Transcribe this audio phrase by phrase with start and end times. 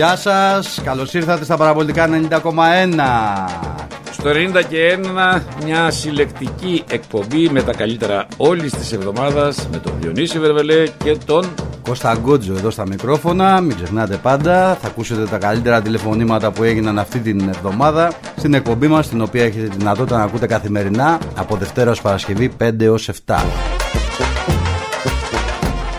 [0.00, 2.40] Γεια σας, καλώς ήρθατε στα παραπολιτικά 90,1.
[4.10, 4.98] Στο 90 και
[5.36, 11.16] 1 μια συλλεκτική εκπομπή με τα καλύτερα όλης της εβδομάδας με τον Διονύση Βερβελέ και
[11.24, 11.48] τον
[11.82, 13.60] Κώστα Γκότζο εδώ στα μικρόφωνα.
[13.60, 18.86] Μην ξεχνάτε πάντα, θα ακούσετε τα καλύτερα τηλεφωνήματα που έγιναν αυτή την εβδομάδα στην εκπομπή
[18.86, 23.08] μας, την οποία έχετε τη δυνατότητα να ακούτε καθημερινά από Δευτέρας ως Παρασκευή 5 έως
[23.26, 23.44] 7.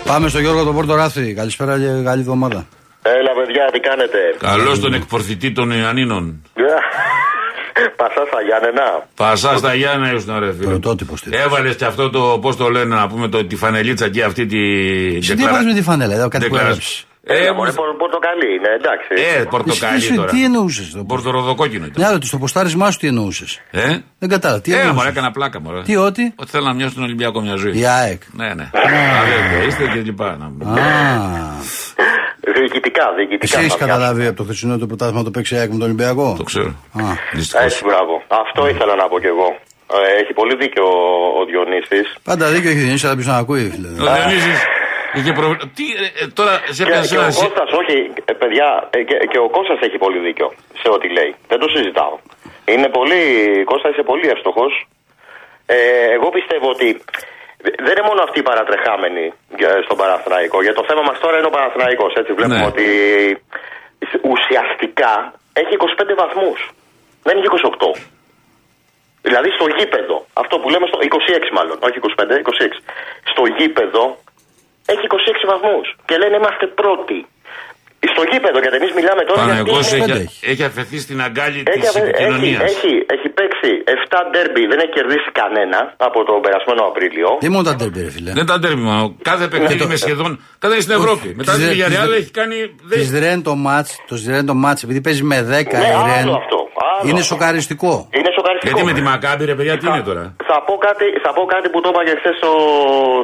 [0.06, 1.34] Πάμε στο Γιώργο τον Πόρτο Ράθη.
[1.34, 2.66] Καλησπέρα και καλή εβδομάδα.
[3.04, 6.42] Έλα, παιδιά, τι κάνετε; Καλώς τον εκπορθητή των Ιωαννίνων.
[7.98, 9.08] Πασά στα Γιάννενα.
[9.16, 10.66] Πασά στα Γιάννενα ήσουν ρε φίλε.
[10.66, 11.30] Πρωτότυπος τι.
[11.36, 14.58] Έβαλες και αυτό το, πώς το λένε, να πούμε, το, τη φανελίτσα και αυτή τη.
[15.22, 17.06] Σε τι έβαλες με τη φανέλα, εδώ κάτι που Δεκλα- έγραψες.
[17.24, 19.40] Ε, Ε, μωρέ, πορ- πορτοκαλί είναι, εντάξει.
[19.40, 20.32] ε, πορτοκαλί Εσύ, τώρα.
[20.32, 21.02] Τι εννοούσες.
[21.08, 22.02] Πορτοροδοκόκκινο ήταν.
[22.02, 24.62] Ναι, αλλά στο ποστάρισμά σου τι εννοούσες; Ε, Δεν κατάλαβα.
[24.62, 25.08] Τι ε, μωρέ, εννοούσε.
[25.10, 25.82] έκανα πλάκα, μωρέ.
[25.82, 27.80] Τι, ότι; Ότι θέλω να μοιάσω τον Ολυμπιακό μια ζωή.
[27.80, 28.22] Η ΑΕΚ.
[28.32, 28.70] Ναι, ναι.
[29.22, 30.38] Αδέρφια είστε και λοιπά.
[32.46, 33.46] Να- Α, Διοικητικά, διοικητικά.
[33.58, 35.88] εσύ έχεις θα καταλάβει από το χθεσινό το πρωτάθλημα το παίξει η ΑΕΚ με τον
[35.90, 36.70] Ολυμπιακό; Το ξέρω.
[37.02, 37.04] Α.
[37.34, 37.66] Δυστυχώς.
[37.66, 38.14] Έτσι, μπράβο.
[38.44, 39.50] Αυτό ήθελα να πω κι εγώ.
[39.94, 42.08] Ε, έχει πολύ δίκιο ο, ο Διονύσης.
[42.30, 43.88] Πάντα δίκιο έχει Διονύσης, αλλά ποιο να ακούει, φίλε.
[43.88, 44.60] Ο Διονύσης
[45.18, 47.34] είχε προβλ- Τι, ε, ε, τώρα σε Και, έπιασε και ο ένα.
[47.44, 47.98] Κώστας, όχι,
[48.32, 50.48] ε, παιδιά, ε, και, και ο Κώστας έχει πολύ δίκιο
[50.82, 51.32] σε ό,τι λέει.
[51.52, 52.16] Δεν το συζητάω.
[52.74, 53.22] Είναι πολύ,
[53.72, 54.74] Κώστα είσαι πολύ εύστοχος.
[55.66, 55.78] Ε,
[56.18, 56.88] εγώ πιστεύω ότι
[57.86, 59.26] δεν είναι μόνο αυτοί οι παρατρεχάμενοι
[59.60, 60.58] για- στον Παναθηναϊκό.
[60.68, 62.12] Για το θέμα μας τώρα είναι ο Παναθηναϊκός.
[62.20, 62.70] Έτσι βλέπουμε Ναι.
[62.72, 62.86] ότι
[64.34, 65.14] ουσιαστικά
[65.62, 66.60] έχει 25 βαθμούς.
[67.26, 67.92] Δεν έχει 28.
[69.28, 72.76] Δηλαδή στο γήπεδο, αυτό που λέμε στο 26 μάλλον, όχι 25, 26.
[73.32, 74.04] Στο γήπεδο
[74.94, 77.20] έχει 26 βαθμούς και λένε είμαστε πρώτοι.
[78.14, 80.40] Στο γήπεδο, γιατί εμείς μιλάμε τώρα για Παναγός πέντε έχει, έχει.
[80.52, 82.62] έχει αφαιθεί στην αγκάλη έχει, της αβε- έχει, επικοινωνίας.
[82.72, 87.30] έχει, έχει παίξει 7 ντέρμπι, δεν έχει κερδίσει κανένα από τον περασμένο Απρίλιο.
[87.44, 88.32] Τι μόνο τα τέρπι, ρε φίλε.
[88.40, 89.04] Δεν τα τέρμι μόνο.
[89.32, 90.32] Κάθε παιχνίδι με σχεδόν.
[90.64, 91.28] Κάθε είναι στην Ευρώπη.
[91.40, 92.58] Μετά Της τη Ρε- Villarreal της- έχει κάνει.
[92.90, 96.02] Της δεν- Ρεν το μάτ, το Ρεν το μάτς, επειδή παίζει με 10 Ναι, η
[96.10, 96.22] Ρεν.
[96.22, 96.58] άλλο αυτό.
[96.90, 97.32] Άλλο Είναι αυτό.
[97.32, 97.94] σοκαριστικό.
[98.18, 98.70] Είναι σοκαριστικό.
[98.78, 101.68] Γιατί με τη Μακάμπη, ρε παιδιά, τι είναι τώρα; Θα πω κάτι, θα πω κάτι
[101.72, 102.52] που το είπα και χθες στο,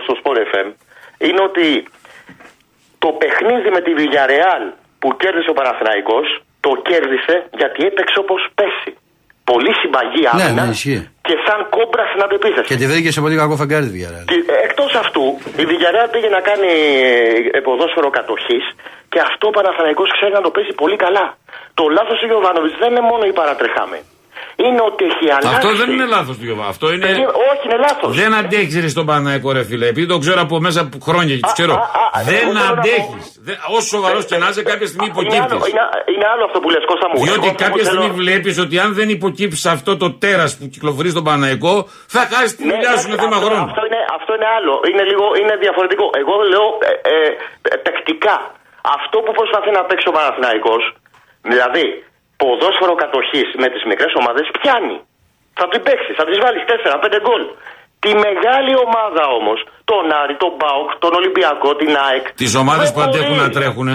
[0.04, 0.68] στο Sport FM.
[1.28, 1.66] Είναι ότι
[3.04, 4.64] το παιχνίδι με τη Villarreal
[5.02, 6.28] που κέρδισε ο Παναθηναϊκός
[6.66, 8.92] το κέρδισε γιατί έπαιξε όπως πέσει.
[9.52, 11.02] Πολύ συμπαγή Ναι, άμυνα ναι, ισχύει.
[11.28, 12.68] και σαν κόμπρα στην αντεπίθεση.
[12.72, 14.26] Και τη βρήκε σε πολύ κακό φεγγάρι τη Villarreal.
[14.32, 15.24] Και, ε, Εκτός αυτού,
[15.62, 16.72] η Villarreal πήγε να κάνει
[17.58, 18.66] ε, ποδόσφαιρο κατοχής
[19.12, 21.26] και αυτό ο Παναθηναϊκός ξέρει να το παίζει πολύ καλά.
[21.80, 24.06] Το λάθος του Γιωβάνοβιτς δεν είναι μόνο οι παρατρεχάμενοι.
[24.56, 25.56] Είναι ότι έχει αλλάξει.
[25.56, 26.66] Αυτό δεν είναι λάθος του Γιώβα.
[26.74, 27.06] Αυτό είναι.
[27.06, 28.12] Περί- Όχι, είναι λάθος.
[28.22, 29.86] Δεν αντέχεις ρε στον Παναγικό ρε φίλε.
[29.94, 31.74] Επειδή το ξέρω από μέσα από χρόνια και του Α, ξέρω.
[31.74, 31.86] α,
[32.18, 33.24] α, Δεν εγώ θέλω να αντέχεις.
[33.78, 35.68] Όσο σοβαρός και να είσαι, κάποια στιγμή Είναι άλλο, υποκύπτεις.
[35.72, 37.16] είναι, είναι άλλο αυτό που λες Κώστα μου.
[37.28, 40.52] Διότι Εγώ αυτό κάποια που στιγμή θέλω- βλέπεις ότι αν δεν υποκύψεις αυτό το τέρας
[40.58, 41.74] που κυκλοφορεί στον Παναγικό,
[42.16, 43.06] θα χάσεις τη Ναι, δουλειά σου.
[43.08, 43.66] Είναι αυτό- θέμα χρόνου.
[43.72, 44.74] Αυτό είναι, αυτό είναι άλλο.
[44.90, 46.06] Είναι λίγο είναι διαφορετικό.
[46.22, 47.16] Εγώ λέω ε, ε,
[47.74, 48.36] ε, παικτικά.
[48.98, 50.84] Αυτό που προσπαθεί να παίξει ο Παναθηναϊκός,
[51.52, 51.86] δηλαδή
[52.42, 54.98] ποδόσφαιρο κατοχής με τις μικρές ομάδες, πιάνει.
[55.60, 57.44] Θα την παίξει, θα της βάλεις 4-5 γκολ.
[58.04, 59.60] Τη μεγάλη ομάδα όμως,
[59.92, 62.26] τον Άρη, τον Μπάουκ, τον Ολυμπιακό, την ΑΕΚ.
[62.44, 63.46] Τις ομάδες δεν που αντέχουν μπορεί.
[63.46, 63.88] να τρέχουν.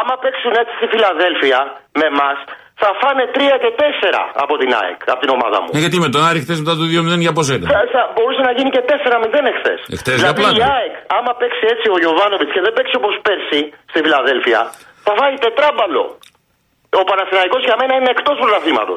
[0.00, 1.60] Άμα παίξουν έτσι στη Φιλαδέλφια
[1.98, 2.38] με εμάς,
[2.82, 5.70] θα φάνε 3 και 4 από την ΑΕΚ, από την ομάδα μου.
[5.76, 7.68] Ε, γιατί με τον Άρη χθες μετά το 2-0 για πώ ήταν.
[7.74, 9.80] Θα, θα μπορούσε να γίνει και 4-0 εχθές.
[9.96, 10.58] Εχθές για δηλαδή πλάκα.
[10.60, 13.60] η ΑΕΚ, άμα παίξει έτσι ο Γιωβάνοβιτς και δεν παίξει όπως πέρσι
[13.90, 14.60] στη Φιλαδέλφια,
[15.06, 16.04] θα βάλει τετράμπαλο.
[17.00, 18.94] Ο Παναθηναϊκός για μένα είναι εκτός πρωταθλήματο.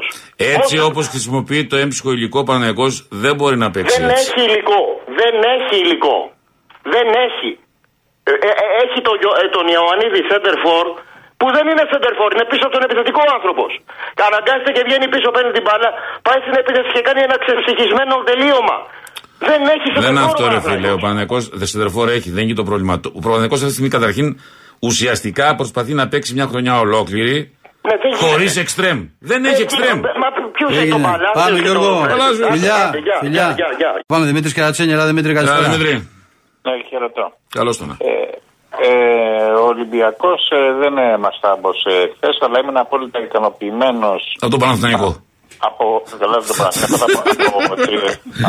[0.55, 2.87] Έτσι όπως χρησιμοποιεί το έμψυχο υλικό Παναγικό
[3.23, 4.23] δεν μπορεί να παίξει Δεν έτσι.
[4.27, 4.79] έχει υλικό.
[5.19, 6.17] Δεν έχει υλικό.
[6.93, 7.49] Δεν έχει.
[8.29, 10.85] Ε, ε, ε, έχει το, Γιο- ε, τον Ιωαννίδη Σέντερφορ
[11.39, 13.69] που δεν είναι Σέντερφορ, είναι πίσω από τον επιθετικό άνθρωπος.
[14.29, 15.89] Αναγκάζεται και βγαίνει πίσω, παίρνει την μπάλα,
[16.27, 18.77] πάει στην επίθεση και κάνει ένα ξεψυχισμένο τελείωμα.
[19.49, 20.89] Δεν έχει Δεν είναι Σέντερφορ αυτό, ο ρε φίλε.
[20.97, 21.03] Ο Παναθηναϊκός.
[21.05, 22.95] Παναγικό δεσεντερφόρ έχει, δεν είναι και το πρόβλημα.
[22.99, 23.09] του.
[23.17, 24.27] Ο Παναγικό αυτή τη στιγμή καταρχήν
[24.79, 27.57] ουσιαστικά προσπαθεί να παίξει μια χρονιά ολόκληρη Ναι, δεν
[28.23, 28.59] χωρίς γίνεται.
[28.59, 28.99] εξτρέμ.
[29.19, 29.99] Δεν έχει Ε, εξτρέμ.
[29.99, 30.97] Μα ποιο έχει το Έγινε.
[31.07, 31.31] μπαλά.
[31.33, 31.89] Πάμε, ποιος έχει Γιώργο.
[32.01, 32.45] το- Καλά σου.
[32.45, 33.43] Άντε, Φιλιά, άντε, γεια, φιλιά.
[33.43, 33.91] γεια, γεια, γεια.
[34.11, 35.71] Πάμε Δημήτρης Καρατσένια, έλα Δημήτρη, Καλά, καλησπέρα.
[35.77, 36.09] Δημήτρη.
[36.65, 37.25] Ναι, χαιρετώ.
[37.57, 37.97] Καλώς τον.
[37.99, 38.13] Ε,
[38.87, 44.59] ε, ο Ολυμπιακός ε, δεν ε, μα τάμπωσε χθες, αλλά ήμουν απόλυτα ικανοποιημένος Από τον
[44.59, 45.09] Παναθηναϊκό.
[45.67, 45.85] Από.
[46.21, 46.79] Καλά, δεν το πράγμα.
[47.05, 47.17] από,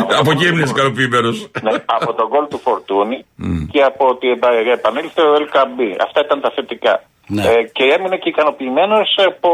[0.01, 1.37] από, Από εκεί έμεινες ικανοποιημένος.
[1.65, 3.17] ναι, από τον γκολ του Φορτούνη
[3.71, 5.89] και από ότι επα- επανήλθε ο Ελκαμπή.
[6.05, 6.93] Αυτά ήταν τα θετικά.
[7.35, 7.41] Ναι.
[7.49, 9.49] Ε, και έμεινε και ικανοποιημένος από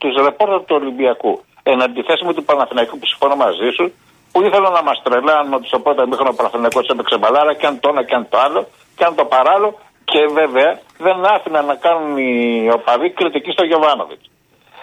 [0.00, 1.32] τους ρεπόρτερ του Ολυμπιακού.
[1.62, 3.84] Εν αντιθέσει με του Παναθηναϊκού που συμφωνώ μαζί σου,
[4.32, 7.74] που ήθελαν να μας τρελάνουν ότι στο πρώτο μήχρονο ο Παναθηναϊκός έπαιξε μπαλάρα και αν
[7.80, 8.60] το ένα και αν το άλλο
[8.96, 9.70] και αν το παράλληλο
[10.10, 10.70] και βέβαια
[11.06, 12.32] δεν άφηναν να κάνουν οι
[12.76, 14.24] οπαδοί κριτική στο Γιωβάνοβιτς.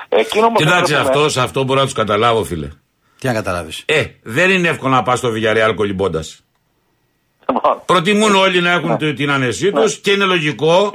[0.10, 2.68] Εκείνο όμως Κοιτάξτε, που αυτός, σε αυτό μπορώ να τους καταλάβω, φίλε.
[3.20, 3.84] Τι να καταλάβεις.
[3.86, 6.24] Ε, δεν είναι εύκολο να πας στο Villarreal κολυμπώντα.
[7.54, 10.94] Λοιπόν, Προτιμούν όλοι να έχουν τη- την άνεσή τους και είναι λογικό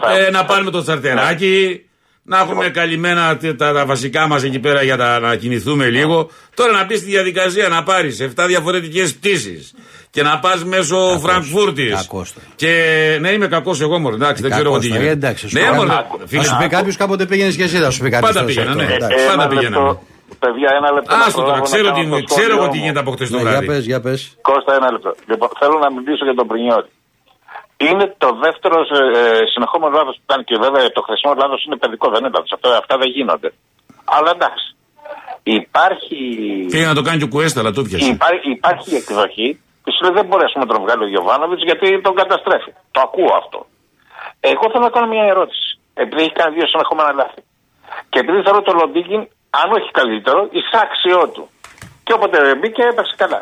[0.00, 1.85] Θα- ε, να πάνε με το τσαρτεράκι,
[2.28, 6.30] Να έχουμε καλυμμένα τε- τα, τα βασικά μας εκεί πέρα για τα, να κινηθούμε λίγο.
[6.54, 9.74] Τώρα να μπει στη διαδικασία να πάρεις 7 διαφορετικές πτήσεις
[10.10, 11.94] και να πας μέσω Φραγκφούρτης.
[11.94, 12.46] Κακός τώρα.
[12.56, 12.72] Και
[13.20, 14.14] ναι, είμαι κακός εγώ μόνο.
[14.14, 15.26] Εντάξει, δεν ξέρω εγώ τι Κακός τώρα, γίνεται.
[15.26, 17.90] εντάξει, σου Ναι, πει- μωρέ, Θα φίλε, σου πει κάποιος κάποτε πήγαινες και εσύ, θα
[17.90, 18.32] σου πει κάποιος.
[18.32, 18.82] Πάντα πήγαινα, ναι.
[18.82, 19.26] Εντάξει.
[19.26, 19.86] Πάντα Ένα πηγαίναμε.
[19.86, 20.02] λεπτό,
[20.38, 21.16] παιδιά, ένα λεπτό.
[21.16, 22.82] να Άστο τώρα, προλάβω να ξέρω, κάνω τι, το ξέρω εγώ σχόλιο τι μου.
[22.82, 23.66] γίνεται από χτες το Ναι, για βράδυ.
[23.66, 24.20] πες, για πες.
[24.50, 25.10] Κώστα, ένα λεπτό.
[25.30, 26.88] Λοιπόν, θέλω να μιλήσω για τον Πρινιόλη.
[27.76, 32.06] Είναι το δεύτερο ε, συνεχόμενο λάθος που κάνει και βέβαια το χρησμό λάθος είναι παιδικό,
[32.12, 32.52] δεν είναι λάθος.
[32.56, 33.50] Αυτά, αυτά δεν γίνονται.
[34.16, 34.66] Αλλά εντάξει.
[35.42, 36.16] Υπάρχει,
[36.72, 38.10] Πήγε να το κάνει και ο Κουέστα, αλλά το πιασε.
[38.16, 39.48] υπάρχει, υπάρχει εκδοχή
[39.82, 42.72] που σου λέει δεν μπορεί ας πούμε, να τον βγάλει ο Γιωβάνοβιτς γιατί τον καταστρέφει.
[42.94, 43.58] Το ακούω αυτό.
[44.52, 45.66] Εγώ θέλω να κάνω μια ερώτηση.
[46.02, 47.40] Επειδή έχει κάνει δύο συνεχόμενα λάθη.
[48.10, 49.22] Και επειδή θεωρώ το Λοντίγκιν,
[49.60, 51.44] αν όχι καλύτερο, εισάξιό του.
[52.04, 53.40] Και όποτε μπήκε έπαιξε καλά.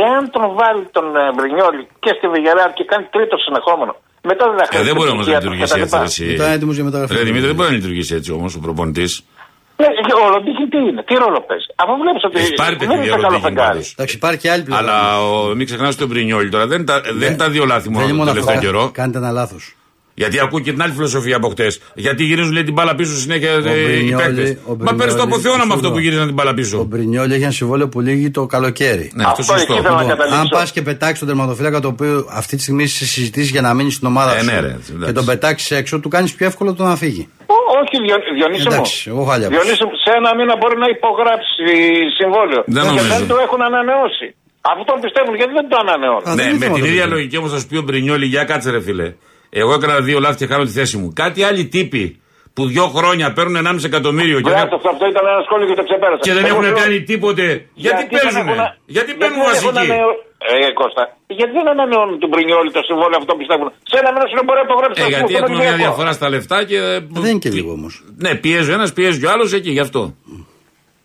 [0.00, 3.92] Εάν τον βάλει τον ε, Μπρινιόλη και στη Βηγερά και κάνει τρίτο συνεχόμενο,
[4.30, 5.96] μετά δεν θα Ε, χρειάζεται δεν μπορεί όμως να ψυχία του λειτουργήσει κτλ.
[6.04, 6.22] έτσι.
[6.24, 6.24] εσύ.
[6.36, 7.12] Ήταν έτοιμο για μεταγραφή.
[7.18, 9.12] Ρε Δημήτρη, δεν μπορεί να λειτουργήσει έτσι όμως ο προπονητής.
[9.80, 11.66] Ναι, και ο Λοντίγκιν τι είναι, τι ρόλο παίζει.
[11.82, 13.68] Αφού βλέπεις ότι Έχει πάρει δεν παιχνίδια είναι καλό Ροντίγκιν φεγγάρι.
[13.72, 13.92] πάντως.
[13.96, 14.82] Εντάξει, υπάρχει και άλλη πλευρά.
[14.84, 14.98] Αλλά
[15.28, 16.66] ο, μην ξεχνάς τον Μπρινιόλη τώρα.
[16.72, 18.66] Δεν, τα, δεν είναι τα δύο λάθη μόνο Δεν είναι τον μόνο τελευταίο αυτό.
[18.66, 18.90] καιρό.
[19.00, 19.74] Κάνετε ένα λάθος.
[20.22, 21.80] Γιατί ακούω και την άλλη φιλοσοφία από χτες.
[21.94, 24.56] Γιατί γυρίζουν λέει την μπάλα πίσω συνέχεια ε, οι Μπρινιόλι- παίκτες.
[24.66, 26.02] ο Μα παίρνει το Μπρινιόλι- αποθεώνα με αυτό σου που λέω.
[26.04, 26.84] γύριζαν την μπάλα Ο πίσω.
[26.84, 29.06] Μπρινιόλ έχει ένα συμβόλαιο που λύγει το καλοκαίρι.
[29.14, 29.72] Ναι, αυτό Αυτό σωστό.
[29.72, 30.40] εκεί θέλω να Λοιπόν, καταλήξω.
[30.40, 33.74] αν πας και πετάξεις τον τερματοφύλακα το οποίο αυτή τη στιγμή σε συζητήσεις για να
[33.74, 34.92] μείνει στην ομάδα Ε, σου ναι, ρε, εντάξει.
[35.06, 37.28] και τον πετάξεις έξω, του κάνεις πιο εύκολο το να φύγει.
[37.46, 38.72] Ω- Όχι, Διον- Διονύση μου.
[38.72, 39.54] Εντάξει, εγώ χάλια πω.
[39.54, 41.64] Διονύση μου, σε ένα μήνα μπορεί να υπογράψει
[42.18, 42.62] συμβόλαιο.
[42.66, 43.06] Δεν και νομίζω.
[43.14, 44.26] δεν το έχουν ανανεώσει.
[44.74, 46.22] Αυτό πιστεύουν γιατί δεν το ανανεώνουν.
[46.28, 47.14] Α, δεν Ναι, είναι με θέμα την το ίδια παιδί.
[47.14, 49.08] λογική όμως θα σου πει ο Μπρινιόλη, για κάτσε ρε φίλε.
[49.60, 51.08] Εγώ έκανα δύο λάθη και χάνω τη θέση μου.
[51.22, 52.04] Κάτι άλλοι τύποι
[52.54, 55.78] που δύο χρόνια παίρνουν 1,5 εκατομμύριο και, Βέβαια, δεν- αυτό, αυτό ήταν ένα σχόλιο και
[55.80, 56.22] το ξεπέρασα.
[56.26, 57.44] και δεν Εγώ έχουν λέω, κάνει τίποτε.
[57.84, 58.60] Γιατί δεν παίζουν, έχουν-
[58.96, 59.90] γιατί παίρνουν δεν έχουν βασικοί.
[59.92, 61.02] ανανεώ- Ε, Κώστα,
[61.38, 63.68] γιατί δεν ανανεώνουν τον Πρινιόλη το συμβόλαιο αυτό πιστεύουν.
[63.90, 65.72] Σε ένα μήνα σου δεν μπορεί να υπογράψει Ε, το γιατί συμβόλαιο, έχουμε είναι μια
[65.74, 65.86] γυναικό.
[65.86, 66.78] διαφορά στα λεφτά και.
[67.24, 67.92] Δεν είναι και λίγο όμως.
[68.24, 70.02] Ναι, πιέζει ο ένας, πιέζει ο άλλος εκεί, γι' αυτό.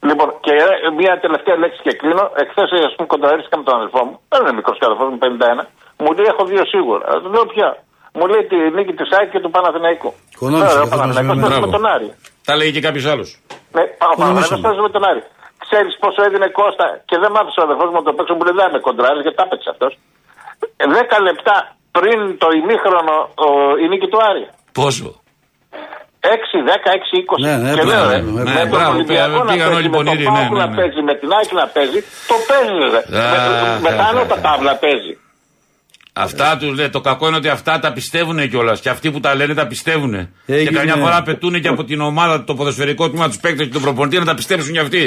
[0.09, 0.53] Λοιπόν, και
[0.85, 2.23] ε, μια τελευταία λέξη και κλείνω.
[2.43, 4.15] Εχθές, ας πούμε, κοντραρίσκα με τον αδελφό μου.
[4.31, 5.63] Δεν είναι μικρός αδελφός μου, 51.
[6.03, 7.03] Μου λέει: Έχω δύο σίγουρα.
[7.11, 7.69] Ε, Του λέω πια.
[8.17, 10.09] Μου λέει τη νίκη τη ΑΕΚ και του Παναθηναϊκού.
[10.33, 11.47] Οικονόμησε, Τώρα, ο καθώς Παναθηναϊκός μαζεύουμε.
[11.47, 11.77] παίζει με Μπράβο.
[11.77, 12.07] τον Άρη.
[12.47, 13.29] Τα λέει και κάποιος άλλος.
[13.75, 14.63] Ναι, ο Παναθηναϊκός Οικονομήσαμε.
[14.67, 15.21] παίζει με τον Άρη.
[15.65, 18.43] Ξέρεις πόσο έδινε Κώστα και δεν μ' άφησε ο αδελφό μου να το παίξω που
[18.47, 19.91] λέει δεν με κοντράρι γιατί τα έπαιξε αυτός.
[20.97, 21.55] Δέκα λεπτά
[21.97, 23.15] πριν το ημίχρονο
[23.45, 23.47] ο,
[23.83, 24.43] η νίκη του Άρη.
[24.79, 25.07] Πόσο;
[26.21, 27.45] 6, 10, 6, 20.
[27.47, 29.89] Ναι, ναι, και μπράβο, λέω, ε, ναι, με μπράβο, τον Ολυμπιακό να πήγαν όλοι παίζει,
[29.89, 30.75] με τον πονηροί, Πάοκ ναι, ναι, να ναι.
[30.79, 31.99] παίζει, με την ΑΕΚ να παίζει,
[32.29, 32.75] το παίζει.
[32.95, 33.01] ρε.
[33.15, 35.13] Με- Με τα άνω τα τάβλα παίζει.
[36.19, 36.89] Αυτά τους λέει.
[36.89, 38.79] Το κακό είναι ότι αυτά τα πιστεύουν κιόλας.
[38.79, 40.11] Και αυτοί που τα λένε τα πιστεύουν.
[40.45, 40.69] Και Έγινε.
[40.77, 44.17] καμιά φορά πετούν και από την ομάδα, το ποδοσφαιρικό τμήμα τους παίκτες και τον προπονητή
[44.17, 45.01] να τα πιστέψουν κι αυτοί.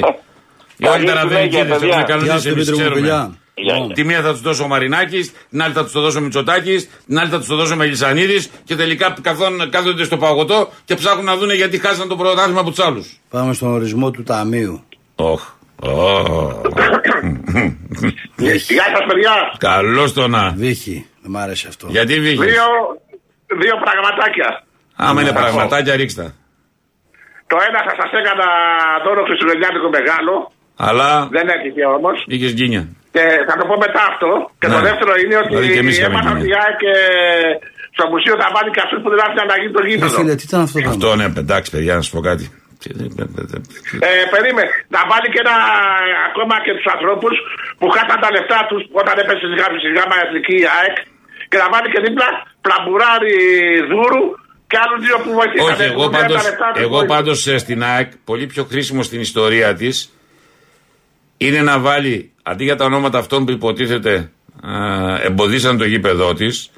[0.76, 1.94] Οι Καλή όλοι ταραβαίνικοι συνέχεια, έχουν παιδιά.
[1.96, 3.00] Γεια κανονίσει, σου, εμεί Δημήτρη μου, ξέρουμε.
[3.00, 3.34] φιλιά.
[3.54, 6.18] Γεια Λοιπόν, Τη μία θα τους δώσω ο Μαρινάκης, την άλλη θα τους το δώσω
[6.18, 10.16] ο Μητσοτάκης, την άλλη θα τους το δώσω ο Μελισανίδη και τελικά καθόν, κάθονται στο
[10.16, 13.20] παγωτό και ψάχνουν να δουν γιατί χάσαν το πρωτάθλημα από τους άλλους.
[13.30, 14.82] Πάμε στον ορισμό του ταμείου.
[15.14, 15.42] Οχ.
[18.36, 19.34] Γεια σας, παιδιά.
[19.58, 20.52] Καλό το να.
[20.56, 21.06] Βύχη.
[21.22, 21.86] Δεν μ' άρεσε αυτό.
[21.90, 22.44] Γιατί βγήκε.
[22.44, 22.66] Δύο,
[23.62, 24.48] δύο πραγματάκια.
[24.96, 26.26] Άμα είναι πραγματάκια, ρίξτα.
[27.50, 28.46] Το ένα θα σας έκανα
[29.04, 30.34] δώρο χριστουγεννιάτικο μεγάλο.
[30.86, 32.16] Αλλά Δεν έτυχε όμως.
[32.26, 32.82] είχες γκίνια.
[33.14, 34.30] Και θα το πω μετά αυτό.
[34.60, 34.74] Και Ναι.
[34.74, 36.40] το δεύτερο είναι ότι Δηλαδή και εμείς είχαμε έμαθα γίνει.
[36.40, 36.96] ότι η ΑΕΚ ε,
[37.96, 40.16] στο μουσείο θα βάλει κασού που δεν άφησαν να γίνει το Ρε γήπεδο.
[40.18, 41.28] φίλε, τι ήταν αυτό το Αυτό πράγμα.
[41.28, 42.44] ναι, εντάξει, παιδιά, να σου πω κάτι.
[44.08, 44.70] Ε, περίμενε.
[44.94, 45.56] Να βάλει και ένα
[46.28, 47.34] ακόμα και τους ανθρώπους
[47.78, 50.96] που χάσαν τα λεφτά τους όταν έπεσε στη γάμα, στη γάμα εθνική η ΑΕΚ.
[51.50, 52.28] Και να βάλει και δίπλα
[52.64, 53.36] πλαμπουράρι
[53.90, 54.24] δούρου
[54.70, 55.72] και άλλους δύο που βοηθήσαν.
[55.72, 56.42] Όχι, εγώ πάντως,
[56.86, 59.94] εγώ πάντως ε, στην ΑΕΚ, πολύ πιο χρήσιμο στην ιστορία της,
[61.36, 64.30] είναι να βάλει, αντί για τα ονόματα αυτών που υποτίθεται
[64.64, 66.70] ε, εμποδίσαν το γήπεδό της,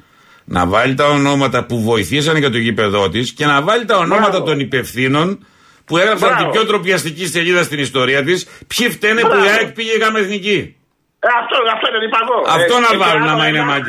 [0.45, 4.29] να βάλει τα ονόματα που βοηθήσαν για το γήπεδό της και να βάλει τα ονόματα
[4.29, 4.45] Μπράβο.
[4.45, 5.45] των υπευθύνων
[5.85, 6.43] που έγραψαν Μπράβο.
[6.43, 9.49] την πιο τροπιαστική σελίδα στην ιστορία της, ποιοι φταίνε που η Μπράβο.
[9.49, 10.75] ΑΕΚ πήγε γάμα εθνική.
[11.19, 12.61] Ε, αυτό, αυτό δεν είπα εγώ.
[12.61, 13.79] Αυτό Ε, να και βάλουν άλλο άμα είναι ένα-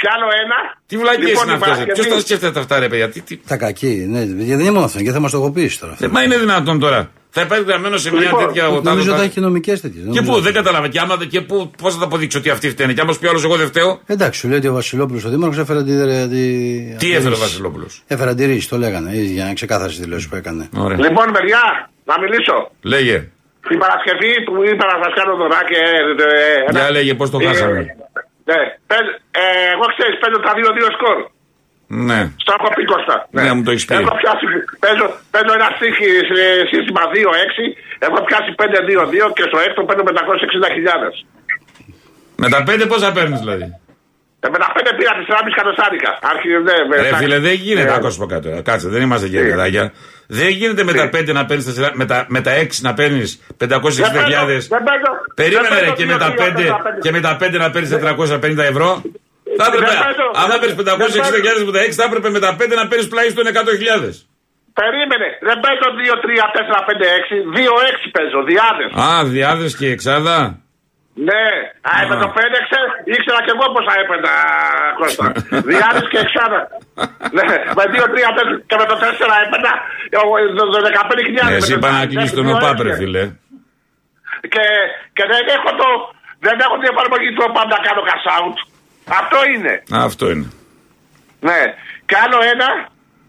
[0.00, 0.02] μάγκες.
[0.02, 0.58] Και άλλο ένα.
[0.86, 1.68] Τι βλακίες Λοιπόν, είναι η αυτές.
[1.68, 3.08] Παρασκευή- Ποιος τα σκέφτεται αυτά ρε παιδιά.
[3.08, 3.36] Τι, τι...
[3.36, 5.96] Τα κακή, ναι, γιατί δεν είναι μόνο αυτό, είναι και θέμα στοχοποίηση τώρα.
[6.00, 7.10] Ε, Μα είναι δυνατόν τώρα.
[7.32, 9.12] Θα υπάρχει γραμμένο σε μια Λοιπόν, τέτοια Νομίζω οτάδοτα.
[9.14, 10.02] ότι έχει και νομικέ τέτοιε.
[10.10, 10.88] Και πού, δεν κατάλαβα.
[10.88, 12.92] Και, άμα, και πού, πώς θα τα αποδείξω ότι αυτοί φταίνε.
[12.92, 14.00] Και άμα σου πει άλλο, εγώ δεν φταίω.
[14.06, 15.92] Εντάξει, σου λέει ότι ο Βασιλόπουλο ο Δήμαρχο έφερε αντι...
[16.22, 16.44] αντι...
[16.98, 17.86] Τι έφερε ο Βασιλόπουλο.
[18.06, 19.10] Έφερε αντιρρήσει, το λέγανε.
[19.16, 20.68] ήδη, Για να ξεκάθαρε τη δηλώση που έκανε.
[20.76, 20.96] Ωραία.
[20.98, 22.70] Λοιπόν, παιδιά, να μιλήσω.
[22.82, 23.28] Λέγε.
[23.68, 25.74] Την Παρασκευή που είπα να σα κάνω δωράκι.
[25.74, 27.86] Ε, ε, ε, Για ένα- λέγε πώ το ε, χάσαμε.
[28.50, 31.18] Ναι, παι- ε, εγώ ξέρεις, παίζω τα 2-2 σκορ.
[32.08, 32.20] Ναι.
[32.42, 33.16] Στο έχω πει Κώστα.
[33.36, 33.94] Ναι, μου το έχεις πει.
[33.94, 34.46] Έχω πιάσει,
[34.82, 36.40] παίζω, παίζω ένα στίχη σε
[36.72, 37.64] σύστημα 2-6.
[38.06, 41.12] Έχω πιάσει 5-2-2 και στο έκτο παίρνω 560.000.
[42.42, 43.66] Με τα πέντε πόσα παίρνεις δηλαδή;
[44.44, 46.10] Ε, με τα πέντε πήγα τη ράμπη κατοστάρικα.
[46.32, 47.88] Άρχιε, ναι, με, Ρε τα- φίλε, δεν γίνεται.
[47.90, 47.94] Ναι.
[47.96, 48.48] Άκουσα πω κάτω.
[48.68, 49.84] Κάτσε, δεν είμαστε και παιδάκια.
[50.38, 51.66] Δεν γίνεται με τα 5 να παίρνεις
[52.00, 53.28] με τα, με τα 6 να παίρνεις
[53.58, 54.68] 560.000.
[54.74, 55.10] Δεν παίζω.
[55.40, 57.58] Περίμενε Δεν ρε παίζω και με τα 2, 3, 5 4, και με τα 5
[57.64, 58.90] να παίρνεις 450 ευρώ.
[59.58, 60.26] Θα έπρεπε, Δεν παίζω.
[60.42, 63.46] άμα Δεν- παίρνει 560.000 με τα 6, θα έπρεπε με τα 5 να παίρνεις τουλάχιστον
[63.46, 64.10] 100.000.
[64.80, 65.28] Περίμενε.
[65.48, 67.36] Δεν παίζω 2, 3, 4, 5, 6.
[67.56, 68.38] 2, 6 παίζω.
[68.50, 68.90] Διάδες.
[69.10, 70.36] Α, διάδες και εξάδα.
[71.28, 71.44] Ναι.
[71.90, 72.80] Α, με το 5 ξέ,
[73.14, 74.32] ήξερα και εγώ πόσα έπαιρνα,
[74.98, 75.26] Κώστα.
[75.70, 76.60] Διάδε και εξάδα.
[77.36, 77.46] ναι,
[77.76, 79.04] με 2, 3, 4 και με το 4
[79.44, 79.72] έπαιρνα
[80.14, 80.16] ε,
[80.58, 81.52] το- το 15.000.
[81.58, 82.96] Εσύ με το είπα να 4, κλείσει τον 2, ΟΠΑΠ, ρε 6.
[83.00, 83.22] φίλε.
[84.54, 84.64] Και,
[85.16, 85.86] και δεν έχω το.
[86.46, 88.56] Δεν έχω την εφαρμογή του ΟΠΑΠ να κάνω cash out.
[89.20, 89.74] Αυτό είναι.
[90.06, 90.48] Αυτό είναι.
[91.48, 91.60] Ναι.
[92.08, 92.68] Και άλλο ένα.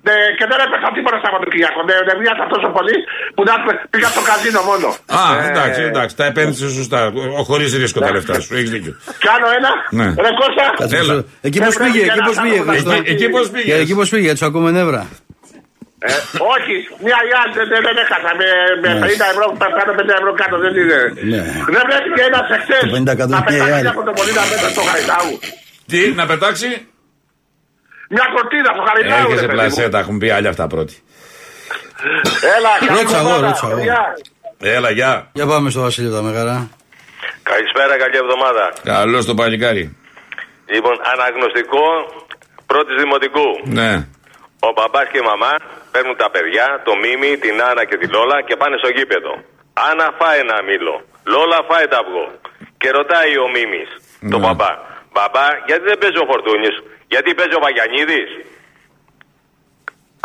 [0.08, 1.80] Ναι, και δεν έπαιξα τίποτα Σαββατοκύριακο.
[1.90, 2.96] Δεν δεν μοιάζα τόσο πολύ
[3.36, 3.54] που να
[3.92, 4.88] πήγα στο καζίνο μόνο.
[5.20, 7.00] Α, Ε, εντάξει, εντάξει, τα επένδυσε σωστά.
[7.50, 8.50] Χωρίς ρίσκο τα λεφτά σου.
[8.58, 8.94] Έχεις δίκιο.
[9.24, 9.72] Κι άλλο ένα.
[10.00, 10.08] Ναι.
[10.26, 10.66] Ρε Κώστα.
[10.80, 11.14] Κάτσε, Έλα.
[11.14, 11.26] μισό.
[11.48, 12.56] Εκεί πώς Δεν πήγε, πρέπει εκεί και πώς να πήγε.
[12.58, 12.92] κάνουμε Χριστό.
[13.00, 13.74] Εκεί, εκεί πώς Και πήγε.
[13.84, 15.02] Εκεί πώς πήγε, του ακούμε νεύρα.
[16.10, 16.14] Ε,
[16.56, 18.30] όχι, μια η άλλη δεν, δεν, δεν έχασα.
[18.40, 18.48] Με,
[18.84, 19.06] με Ναι.
[19.06, 21.00] 50 ευρώ πάνω 50 ευρώ κάτω δεν είναι.
[21.34, 21.44] Ναι.
[21.76, 22.82] Δεν βλέπει και ένας εχθές.
[22.86, 23.88] Το 50 κάτω να είναι μια η πετάξει άλλη.
[23.94, 25.32] από το πολύ να πέταξε στο Χαριτάου.
[25.92, 26.70] Τι, να πετάξει;
[28.16, 29.18] Μια κορτίδα στο Χαριτάου.
[29.24, 29.68] Έρχεσαι ρε παιδί μου.
[29.74, 30.96] πλασέτα, έχουν πει άλλοι αυτά πρώτοι.
[32.56, 33.76] Έλα, καλή Ρώτησα εγώ, εβδομάδα, ρώτησα εγώ.
[33.78, 34.00] παιδιά.
[34.78, 35.12] Έλα, γεια.
[35.38, 36.58] Για πάμε στο Βασίλειο τα Μεγαρά.
[37.52, 38.66] Καλησπέρα, καλή εβδομάδα.
[38.94, 39.84] Καλό το παλικάρι.
[40.74, 41.84] Λοιπόν, αναγνωστικό
[42.72, 43.48] πρώτης δημοτικού.
[43.80, 43.92] Ναι.
[44.68, 45.54] Ο μπαμπάς και η μαμά
[45.94, 49.34] παίρνουν τα παιδιά, το Μίμη, την Άννα και τη Λόλα και πάνε στο γήπεδο.
[49.90, 50.96] Άννα φάει ένα μήλο.
[51.34, 52.26] Λόλα φάει τα αυγό.
[52.82, 53.90] Και ρωτάει ο Μίμης,
[54.32, 54.46] τον Ναι.
[54.46, 54.72] μπαμπά,
[55.14, 56.76] Μπαμπά, γιατί δεν παίζει ο Φορτούνης,
[57.14, 58.30] γιατί παίζει ο Βαγιανίδης.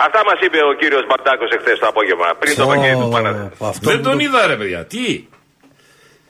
[0.06, 3.56] Αυτά μας είπε ο κύριος Μπαρτάκος εχθές το απόγευμα, πριν το πακέτο του Παναθηναϊκού.
[3.60, 4.80] Πω, αυτό Δεν που τον το- είδα, ρε παιδιά.
[4.92, 5.04] Τι;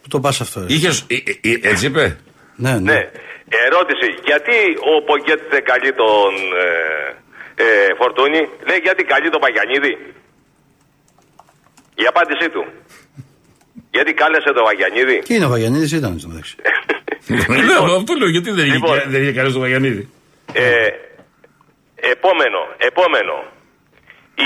[0.02, 0.66] Πού το πας αυτό, ρε.
[0.74, 0.90] Είχε.
[1.72, 2.04] Έτσι είπε;
[2.64, 2.92] Ναι, ναι.
[2.92, 3.00] Ναι.
[3.68, 4.56] Ερώτηση, γιατί
[4.90, 6.30] ο Πογκέτ δεν καλεί τον
[6.64, 7.66] ε, ε,
[7.98, 9.92] Φορτούνη, λέει γιατί καλεί τον Παγιανίδη.
[12.02, 12.62] Η απάντησή του.
[13.96, 15.16] γιατί κάλεσε τον Παγιανίδη.
[15.26, 16.56] Και είναι ο Βαγιανίδης, ήταν στο μεταξύ.
[17.68, 18.28] Λέω, αυτό λέω.
[18.28, 19.02] Γιατί δεν είχε- Λοιπόν.
[19.06, 20.08] δεν είχε καλέσει το Βαγιανίδη;
[20.64, 20.88] Ε,
[22.14, 22.60] επόμενο,
[22.90, 23.34] επόμενο.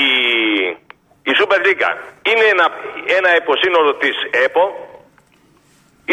[0.02, 0.06] Η,
[1.30, 1.86] η Super League
[2.30, 2.66] είναι ένα,
[3.18, 4.64] ένα υποσύνολο της ΕΠΟ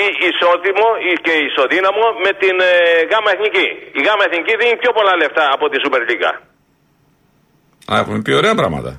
[0.03, 2.71] ή ισότιμο ή και ισοδύναμο με την ε,
[3.11, 3.67] ΓΑΜΑ Εθνική.
[3.97, 6.25] Η ΓΑΜΑ Εθνική δίνει πιο πολλά λεφτά από τη Super League.
[7.91, 8.91] Α, έχουμε πει ωραία πράγματα.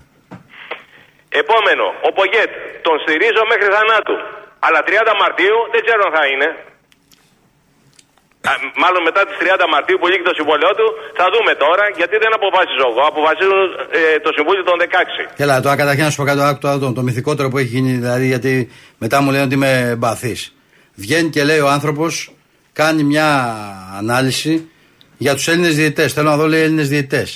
[1.43, 2.51] Επόμενο, ο Πογέτ.
[2.87, 4.17] Τον στηρίζω μέχρι θανάτου.
[4.67, 4.91] Αλλά 30
[5.23, 6.49] Μαρτίου δεν ξέρω αν θα είναι.
[8.49, 8.53] Α,
[8.83, 10.87] μάλλον μετά τις 30 Μαρτίου που λύγει το συμβόλαιό του,
[11.19, 13.03] θα δούμε τώρα γιατί δεν αποφάσιζω εγώ.
[13.13, 13.61] Αποφασίζουν
[13.99, 15.45] ε, το Συμβούλιο των 16.
[15.45, 17.93] Έλα, τώρα καταρχήν να σου πω κάτι άλλο, το, το, το μυθικότερο που έχει γίνει,
[18.05, 18.53] δηλαδή, γιατί
[19.03, 20.35] μετά μου λένε ότι είμαι μπαθή.
[21.03, 22.13] Βγαίνει και λέει ο άνθρωπος,
[22.73, 23.29] κάνει μια
[24.01, 24.55] ανάλυση
[25.25, 26.13] για τους Έλληνες διαιτητές.
[26.13, 27.29] Θέλω να δω, λέει, Έλληνες διαιτητές.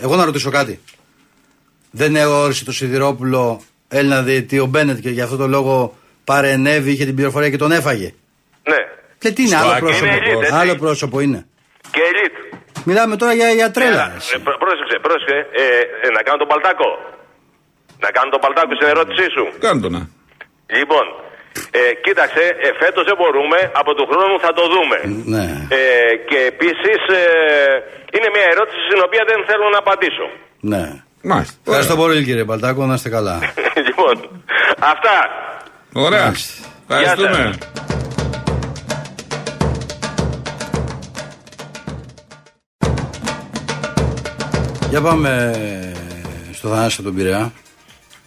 [0.00, 0.80] Εγώ να ρωτήσω κάτι.
[1.90, 7.04] Δεν όρισε το Σιδηρόπουλο Έλληνα διαιτητή ο Μπένετ και γι' αυτό το λόγο παρενέβη, είχε
[7.04, 8.14] την πληροφορία και τον έφαγε.
[8.68, 8.76] Ναι.
[9.26, 10.04] Και τι είναι, Στο άλλο Άκη πρόσωπο.
[10.06, 10.54] είναι elite, έτσι.
[10.60, 11.40] άλλο πρόσωπο είναι.
[11.94, 12.34] Και ελίτ.
[12.88, 13.90] Μιλάμε τώρα για, για τρέλα.
[13.90, 15.36] Έλα, ε, πρό- πρόσεξε, πρόσεξε.
[15.62, 15.64] Ε,
[16.04, 16.88] ε, να κάνω τον παλτάκο.
[18.04, 19.44] Να κάνω τον παλτάκο στην ερώτησή σου.
[19.64, 20.02] Κάνε το να.
[20.78, 21.04] Λοιπόν,
[21.78, 24.98] ε, κοίταξε, ε, φέτος δεν μπορούμε, από τον χρόνο θα το δούμε.
[25.34, 25.46] Ναι.
[25.78, 25.80] Ε,
[26.28, 27.22] και επίσης ε,
[28.16, 30.26] είναι μια ερώτηση στην οποία δεν θέλω να απαντήσω.
[30.72, 30.84] Ναι.
[31.30, 31.56] Μάλιστα.
[31.66, 33.36] Ευχαριστώ πολύ κύριε Παλτάκο, να είστε καλά.
[33.86, 34.14] λοιπόν,
[34.92, 35.16] αυτά.
[36.06, 36.24] Ωραία.
[36.24, 36.54] Μάλιστα.
[36.88, 37.58] Ευχαριστούμε.
[44.90, 45.30] Για πάμε
[46.52, 47.44] στο Θανάση από τον Πειραιά.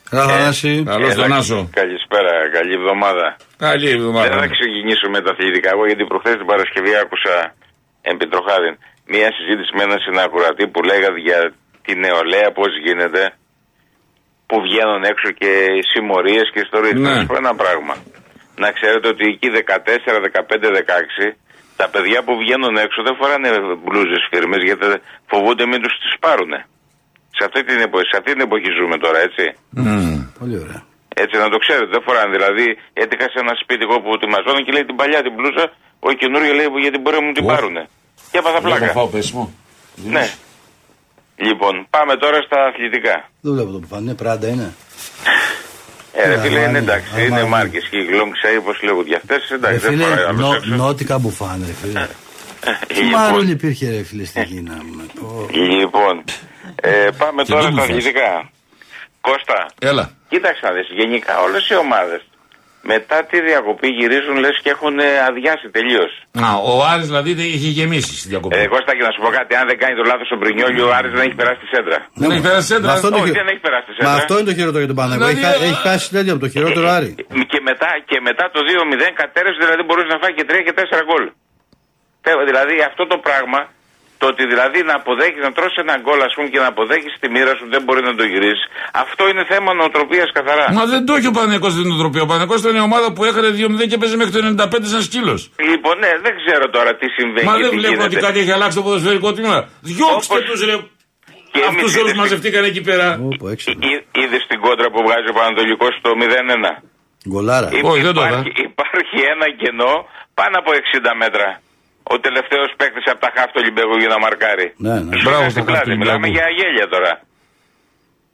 [0.10, 0.84] Καλά Θανάση.
[0.94, 1.60] Καλώς τον Άσο.
[1.82, 3.26] Καλησπέρα, καλή εβδομάδα.
[3.58, 4.38] Καλή Δεν εβδομάδα.
[4.44, 7.36] θα ξεκινήσω με τα αθλητικά εγώ γιατί προχθές την Παρασκευή άκουσα
[8.10, 8.74] εμπιτροχάδιν
[9.14, 11.40] μια συζήτηση με έναν συνακουρατή που λέγατε για
[11.86, 13.24] τη νεολαία πώς γίνεται
[14.48, 16.98] που βγαίνουν έξω και οι συμμορίες και ιστορίες.
[17.00, 17.10] Ναι.
[17.10, 17.96] Να σας πω ένα πράγμα.
[18.64, 21.36] Να ξέρετε ότι εκεί 14, 15, 16
[21.82, 23.50] τα παιδιά που βγαίνουν έξω δεν φοράνε
[23.84, 24.86] μπλούζες φίρμες γιατί
[25.32, 26.60] φοβούνται μην τους τις πάρουνε.
[27.38, 29.44] Σε αυτή την εποχή, σε αυτή την εποχή ζούμε τώρα, έτσι.
[29.70, 30.18] Μμμ.
[30.40, 30.82] Πολύ ωραία.
[31.22, 32.32] Έτσι να το ξέρετε, δεν φοράνε.
[32.38, 32.66] Δηλαδή,
[33.04, 35.66] έτυχα σε ένα σπίτι εγώ που τη μαζώνω και λέει την παλιά την μπλούζα,
[36.08, 37.48] ο καινούριο λέει γιατί μπορεί να μου την Ω.
[37.52, 37.84] πάρουνε.
[38.32, 38.94] Και έπαθα Βλέπω πλάκα.
[38.98, 39.44] φάω πέσιμο.
[40.16, 40.26] Ναι.
[41.48, 43.16] Λοιπόν, πάμε τώρα στα αθλητικά.
[43.44, 44.68] Δεν βλέπω το που φάνε, πράντα είναι.
[46.14, 47.28] Ε, ρε Ναι, φίλε, είναι Αρμάνι, εντάξει, Αρμάνι.
[47.28, 49.48] είναι μάρκες και long say, όπως λέγονται για αυτές.
[49.50, 50.76] Ρε Εντάξει, δεν φίλε, φοράει άλλο νο, έξω.
[50.76, 52.08] νότικα που φάνε, ρε φίλε.
[52.88, 54.74] Τι Λοιπόν, μαρούλι υπήρχε, ρε φίλε, στην Κίνα.
[54.84, 55.06] μου.
[55.20, 55.48] Πω.
[55.54, 56.24] Λοιπόν,
[56.82, 57.90] ε, πάμε Και τώρα δεν στα μου φας.
[57.98, 58.50] αθλητικά.
[59.22, 60.12] Κώστα, Έλα.
[60.30, 62.22] κοίταξε να δεις, γενικά όλες οι ομάδες
[62.94, 66.12] Μετά τη διακοπή γυρίζουν λες και έχουν ε, αδειάσει τελείως.
[66.46, 68.56] Α, ο Άρης δηλαδή δεν είχε γεμίσει στη διακοπή.
[68.58, 70.94] Ε, Κώστα, και να σου πω κάτι, αν δεν κάνει το λάθος ο Μπρινιόλιο, ο
[70.98, 71.98] Άρης δεν έχει περάσει τη σέντρα.
[72.22, 73.98] δεν έχει περάσει Μα σέντρα; αυτό, είναι το Όχι, χει- δεν έχει περάσει τη Μα
[74.00, 74.20] σέντρα.
[74.22, 75.30] αυτό είναι το χειρότερο για τον Παναγιώτο.
[75.32, 77.10] Έχει, Δηλαδή, χα- έχει χάσει τέτοια από το χειρότερο Άρη.
[77.54, 81.02] Και μετά, και μετά το 2-0 κατέρευσε, δηλαδή μπορούσε να φάει και 3 και 4
[81.08, 81.24] γκολ.
[82.26, 83.60] Τε- Δηλαδή αυτό το πράγμα,
[84.22, 87.28] το ότι δηλαδή να αποδέχεις, να τρώσει ένα γκολ ας πούμε και να αποδέχεις τη
[87.34, 88.66] μοίρα σου, δεν μπορεί να το γυρίσεις.
[89.04, 90.66] Αυτό είναι θέμα νοοτροπίας καθαρά.
[90.80, 92.22] Μα δεν το έχει ο Παναγιακός στην οτροπία.
[92.26, 95.40] Ο Παναγιακός ήταν η ομάδα που έχανε 2-0 και παίζει μέχρι το 95 σαν σκύλος.
[95.72, 97.48] Λοιπόν, ναι, δεν ξέρω τώρα τι συμβαίνει.
[97.50, 98.26] Μα και δεν τι βλέπω ότι γίνεται.
[98.26, 99.58] κάτι έχει αλλάξει το ποδοσφαιρικό τμήμα.
[99.90, 100.76] Διώξτε Όπως- τους ρε.
[101.54, 103.08] Και Αυτούς εμείς όλους είδες- μαζευτήκαν εκεί πέρα.
[103.32, 103.82] Όπο, έξυπνο.
[104.22, 106.72] Είδες την κόντρα που βγάζει ο Πανατολικός στο 0-1.
[107.30, 107.70] Γκολάρα.
[107.78, 109.94] Υ- Όχι, δεν το υπάρχει, υπάρχει ένα κενό
[110.40, 111.48] πάνω από 60 μέτρα.
[112.14, 114.68] Ο τελευταίος παίκτης από τα χάφτο Λιμπέγου για να μαρκάρει.
[114.86, 115.14] Ναι, ναι.
[115.18, 115.80] Σου Μπράβο είχα στο στην πλάτη.
[115.90, 116.36] χάφτο Μιλάμε Λιμπέγου.
[116.38, 117.12] για αγέλια τώρα.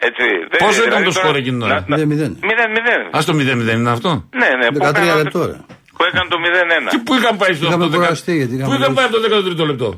[0.08, 0.26] Έτσι.
[0.52, 2.32] δεν- Πόσο ήταν δηλαδή το τώρα- σκορ εκείνη την ώρα; να- να- 0-0.
[2.52, 3.04] 0-0.
[3.18, 4.66] Α το 0-0 είναι αυτό; Ναι, ναι.
[4.74, 5.58] που 13 έκαναν- λεπτό, ρε.
[5.98, 6.90] Που έκανε το 0-1.
[6.94, 8.98] Και πού είχαν πάει στο Είχαμε αυτό το κουραστεί, γιατί δεκα- είχαμε Πού είχαν λες.
[8.98, 9.90] πάει από το 13ο λεπτό;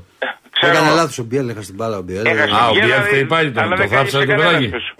[0.55, 0.95] Ξέρω Έκανε εγώ.
[0.99, 2.25] λάθος ο Μπιέλ, έχασε την μπάλα ο Μπιέλ.
[2.31, 4.25] Έχασε Α, ο την Μπιέλ γέλα, φταίει πάλι τον- αλλά το δεν θάψα κάλυψε το
[4.31, 4.69] κανένας παιδάκι.
[4.75, 4.91] πίσω.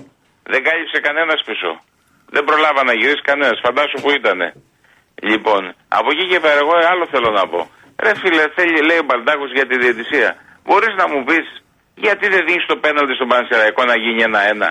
[0.53, 1.69] Δεν κάλυψε κανένας πίσω.
[2.35, 3.57] Δεν προλάβα να γυρίσει κανένας.
[3.65, 4.39] Φαντάσου που ήταν.
[5.31, 5.61] Λοιπόν,
[5.99, 7.59] από εκεί και πέρα, εγώ άλλο θέλω να πω.
[8.05, 10.29] Ρε φίλε, θέλει, λέει ο Μπαλντάκος για τη διαιτησία.
[10.65, 11.45] Μπορείς να μου πεις
[12.05, 14.69] γιατί δεν δίνεις το πέναλτι στον Πανσεραϊκό να γίνει ένα-ένα;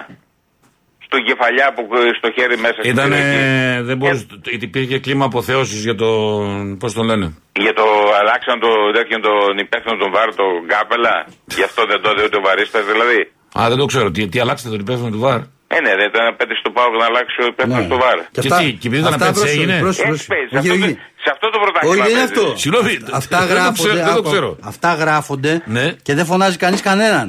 [1.06, 1.82] Στον κεφαλιά που
[2.20, 3.08] στο χέρι μέσα στην Ήταν.
[3.10, 3.82] περιοχή.
[3.88, 4.26] Δεν μπορούσε.
[4.50, 6.76] Γιατί υπήρχε κλίμα αποθέωσης για τον.
[6.80, 7.26] Πώς τον λένε;
[7.64, 7.86] Για το
[8.20, 11.14] αλλάξαν το τέτοιο τον υπεύθυνο τον Βάρ, τον Γκάπελα.
[11.56, 13.20] Γι' αυτό δεν το έδωσε ο Βαρίστα δηλαδή.
[13.58, 14.10] Α, δεν το ξέρω.
[14.10, 15.40] Τι, τι αλλάξετε τον υπεύθυνο του ΒΑΡ.
[15.76, 17.88] Ε, ναι, δεν ήταν απέτηση του Πάου να αλλάξει ο υπεύθυνο Ναι.
[17.92, 18.18] του Βάρ.
[18.34, 18.48] Και τι,
[18.80, 20.30] και επειδή ήταν αυτά, απέτηση πρόσεχε, έγινε; πρόσεχε, Έτσι πρόσεχε.
[20.32, 20.48] παίζει.
[20.52, 20.94] Σε Όχι, αυτό, όχι.
[20.94, 21.92] το- σε αυτό το πρωτάθλημα.
[21.92, 22.36] Όχι, δεν είναι παίζεις.
[22.38, 22.56] αυτό.
[22.62, 22.92] Συγγνώμη.
[23.20, 24.48] Αυτά δεν το γράφονται, ξέρω, δεν το άκου, ξέρω.
[24.72, 25.86] αυτά γράφονται Ναι.
[26.06, 27.28] και δεν φωνάζει κανείς κανέναν.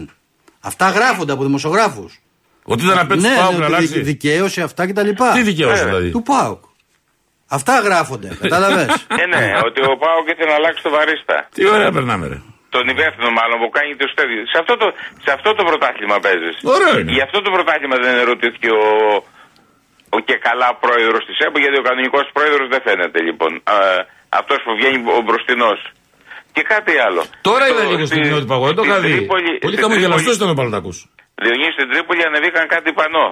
[0.70, 2.12] Αυτά γράφονται από δημοσιογράφους.
[2.74, 4.00] Ότι ήταν απέτηση Ναι, του ΠΑΟΚ ναι, να ότι αλλάξει.
[4.12, 5.10] δικαίωση αυτά κτλ.
[5.34, 6.62] Τι δικαίωση Ε, δηλαδή; Του ΠΑΟΚ.
[7.48, 8.38] Αυτά γράφονται.
[8.42, 8.86] Κατάλαβες;
[9.22, 11.48] Ε, ναι, ότι ο Πάο ήθελε να αλλάξει το Βαρίστα.
[11.54, 12.38] Τι ωραία περνάμε, ρε.
[12.76, 14.42] Τον υπεύθυνο μάλλον που κάνει το στέδιο.
[14.54, 14.88] Σε αυτό το,
[15.26, 16.56] σε αυτό το πρωτάθλημα παίζεις.
[16.76, 17.12] Ωραίο είναι.
[17.18, 18.86] Γι' αυτό το πρωτάθλημα δεν ερωτήθηκε ο,
[20.16, 23.52] ο και καλά πρόεδρος της ΕΠΟ, γιατί ο κανονικός πρόεδρος δεν φαίνεται λοιπόν.
[24.40, 25.80] Αυτός που βγαίνει ο μπροστινός.
[26.56, 27.22] Και κάτι άλλο.
[27.50, 29.12] Τώρα Στο- είδα λίγο στην στη- κοινότητα παγό, δεν το στην είχα δει.
[29.18, 30.92] Τρίπολη- Πολύ στην χαμογελαστός Τρίπολη- ήταν ο Παλτάκο.
[31.44, 33.28] Διονύση στην Τρίπολη ανεβήκαν κάτι πανό.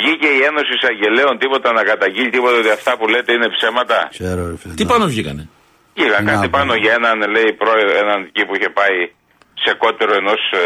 [0.00, 3.98] Βγήκε η Ένωση Εισαγγελέων τίποτα να καταγγείλει τίποτα ότι αυτά που λέτε είναι ψέματα.
[4.16, 4.74] Ξέρω, ρε φίλε.
[4.78, 5.42] Τι πάνω βγήκανε;
[5.98, 6.54] Βγήκαν Να, κάτι πω.
[6.58, 8.96] πάνω για έναν, λέει, πρόεδρο, έναν εκεί που είχε πάει
[9.64, 10.64] σε κότερο ενός ε,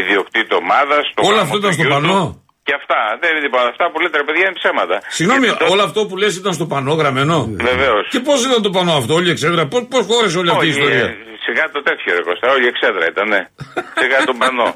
[0.00, 1.04] ιδιοκτήτη ομάδας.
[1.30, 2.20] Όλα αυτά ήταν στο πανό;
[2.66, 2.98] Και αυτά.
[3.20, 3.66] Δεν είναι τίποτα.
[3.74, 4.96] Αυτά που λέτε, ρε παιδιά, είναι ψέματα.
[5.18, 7.36] Συγγνώμη, Και το- όλο αυτό που λες ήταν στο πανό γραμμένο;
[7.70, 8.04] Βεβαίως.
[8.14, 11.06] Και πώς ήταν το πανό αυτό, όλη η εξέδρα, πώς χώρεσε όλη αυτή η ιστορία;
[11.46, 13.42] σιγά το τέτοιο ρε Κώστα, όλη η εξέδρα ήταν, ναι.
[14.02, 14.68] σιγά τον πανό.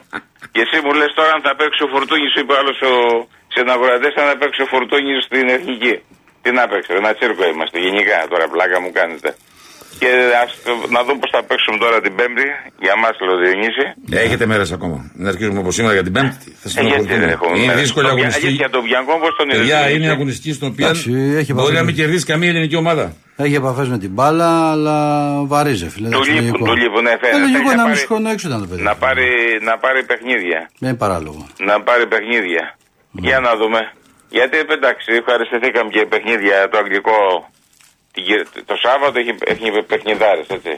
[0.54, 2.92] Και εσύ μου λες τώρα αν θα παίξει ο Φορτούνης, είπε άλλος ο
[3.54, 5.94] συναγορατέ, αν θα παίξει ο Φορτούνης στην εθνική.
[6.42, 9.28] Τι να παίξει, ένα τσίρκο είμαστε γενικά τώρα, πλάκα μου κάνετε.
[9.98, 10.08] Και
[10.42, 10.50] ας,
[10.90, 12.46] να δούμε πώς θα παίξουμε τώρα την Πέμπτη,
[12.84, 13.86] για μας λέω Διονύσης.
[14.24, 15.10] Έχετε μέρε ακόμα.
[15.14, 16.36] Να αρχίσουμε από σήμερα για την Πέμπτη.
[16.62, 17.32] Θα Ε, γιατί δεν συνοχωρηθούμε.
[17.32, 17.82] έχουμε Είναι μέρες.
[17.82, 18.52] δύσκολη Το Βια- αγωνιστική.
[18.62, 19.58] Για τον Βιανκό, πώς τον είδες.
[19.60, 21.84] Παιδιά, είναι αγωνιστική στην οποία Εντάξει, έχει μπορεί να βαθμό.
[21.86, 23.04] μην κερδίσει καμία ελληνική ομάδα.
[23.36, 24.96] Έχει επαφές με την μπάλα, αλλά
[25.52, 26.08] βαρύζει, φίλε.
[26.08, 26.64] Του εντάξει, λείπουν, λογικό.
[26.64, 27.38] του λείπουν, ναι, Ε, φαίνεται.
[27.38, 28.82] λογικό, Έχει ένα να μισό πάρει- χρόνο έξω ήταν το παιδί.
[28.82, 29.28] Να πάρει,
[29.68, 30.60] να πάρει παιχνίδια.
[30.78, 31.42] Δεν είναι παράλογο.
[31.68, 32.64] να πάρει παιχνίδια.
[33.26, 33.80] Για να δούμε.
[34.36, 37.61] Γιατί εντάξει, ευχαριστηθήκαμε και παιχνίδια το αγγλικό την Κυ-
[38.70, 40.72] το Σάββατο έχει, έχει παιχνιδάρες, έτσι.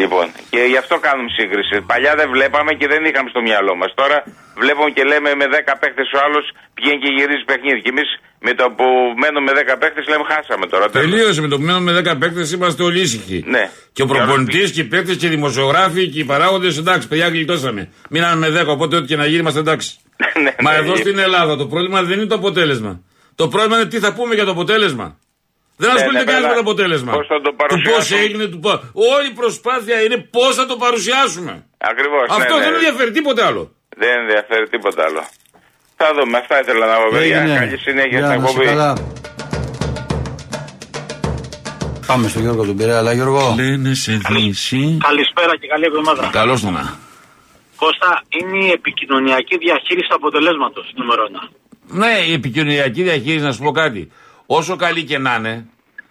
[0.00, 1.74] Λοιπόν, και γι' αυτό κάνουμε σύγκριση.
[1.90, 3.90] Παλιά δεν βλέπαμε και δεν είχαμε στο μυαλό μας.
[4.00, 4.16] Τώρα
[4.62, 7.80] βλέπουμε και λέμε με 10 παίχτε ο άλλος πηγαίνει και γυρίζει παιχνίδι.
[7.84, 8.08] Και εμείς
[8.46, 8.86] με το που
[9.20, 10.84] μένουμε με 10 παίχτε λέμε χάσαμε τώρα.
[10.90, 11.10] τέλος.
[11.10, 13.38] Τελείωσε με το που μένουμε με 10 παίκτες, είμαστε όλοι ήσυχοι.
[13.46, 13.64] Ναι.
[13.92, 17.82] Και ο προπονητής και οι παίκτες και οι δημοσιογράφοι και οι παράγοντες, εντάξει, παιδιά, γλιτώσαμε.
[18.10, 19.90] Μείναμε με 10, οπότε ό,τι και να γίνει είμαστε εντάξει.
[20.44, 20.96] Ναι, Μα ναι, εδώ ναι.
[20.96, 23.00] στην Ελλάδα το πρόβλημα δεν είναι το αποτέλεσμα.
[23.34, 25.18] Το πρόβλημα είναι τι θα πούμε για το αποτέλεσμα.
[25.76, 26.48] Δεν ασχολείται ναι, κανεί βέβαια.
[26.48, 27.12] με το αποτέλεσμα.
[27.12, 28.76] Πώς θα το Του πώς παρουσιάσουμε; έγινε, του πώς.
[29.14, 31.52] Όλη η προσπάθεια είναι πώς θα το παρουσιάσουμε.
[31.90, 32.24] Ακριβώς.
[32.38, 32.76] Αυτό ναι, δεν ναι.
[32.76, 33.62] ενδιαφέρει τίποτε άλλο.
[34.02, 35.22] Δεν ενδιαφέρει τίποτα άλλο.
[35.96, 36.38] Θα δούμε.
[36.42, 37.40] Αυτά ήθελα να πω, παιδιά.
[37.40, 37.58] Έγινε.
[37.58, 38.66] Καλή συνέχεια Γεια, στην να είσαι εκπομπή.
[38.66, 38.90] καλά.
[42.06, 43.54] Πάμε στον Γιώργο τον Πειραιά, αλλά Γιώργο.
[43.58, 44.98] Λένε σε δύση.
[45.08, 46.28] Καλησπέρα και καλή εβδομάδα.
[46.32, 46.84] Καλώς το να.
[47.76, 51.42] Κώστα, είναι η επικοινωνιακή διαχείριση του αποτελέσματος νούμερο ένα.
[51.86, 54.10] Ναι, η επικοινωνιακή διαχείριση, να σου πω κάτι.
[54.46, 55.66] Όσο καλή και να είναι,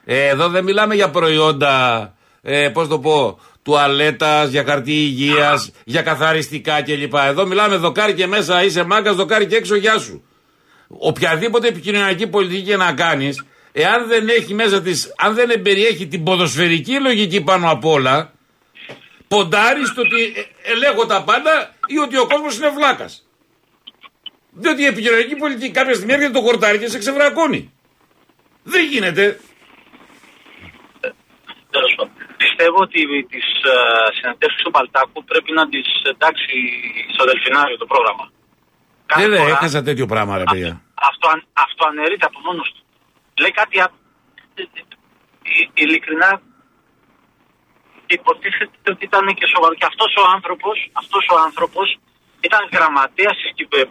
[0.06, 6.02] ε, εδώ δεν μιλάμε για προϊόντα, ε, πώς το πω, τουαλέτας, για χαρτί υγείας, για
[6.02, 7.14] καθαριστικά κλπ.
[7.14, 10.24] Εδώ μιλάμε δοκάρι και μέσα είσαι μάγκας, δοκάρι και έξω, γεια σου.
[10.88, 16.24] Οποιαδήποτε επικοινωνιακή πολιτική και να κάνεις, εάν δεν έχει μέσα της, αν δεν περιέχει την
[16.24, 18.34] ποδοσφαιρική λογική πάνω απ' όλα,
[19.28, 23.28] ποντάρεις στο ότι ε, ελέγχω τα πάντα ή ότι ο κόσμος είναι βλάκας.
[24.52, 27.72] Διότι η επικοινωνιακή πολιτική κάποια στιγμή έρχεται το χορτάρι και σε ξεβρακώνει.
[28.64, 29.40] Δεν γίνεται.
[31.76, 32.14] Τέλος πάντων.
[32.38, 33.00] Πιστεύω ότι
[33.32, 36.56] τις uh, συνεντεύξει του Παλτάκου πρέπει να τις εντάξει
[37.14, 38.32] στο Δελφινάριο το πρόγραμμα.
[39.06, 40.82] Κάθε Δεν δεν φορά έχασα τέτοιο πράγμα, ρε παιδιά.
[41.10, 42.82] Αυτό, αυτό αναιρείται από μόνος του.
[43.42, 43.80] Λέει κάτι.
[43.80, 43.92] α-
[44.54, 46.42] ε, ε, ειλικρινά
[48.08, 49.74] υποτίθεται ότι ήταν και σοβαρό.
[49.80, 51.88] Και αυτός ο άνθρωπος, αυτός ο άνθρωπος
[52.48, 53.38] ήταν γραμματέας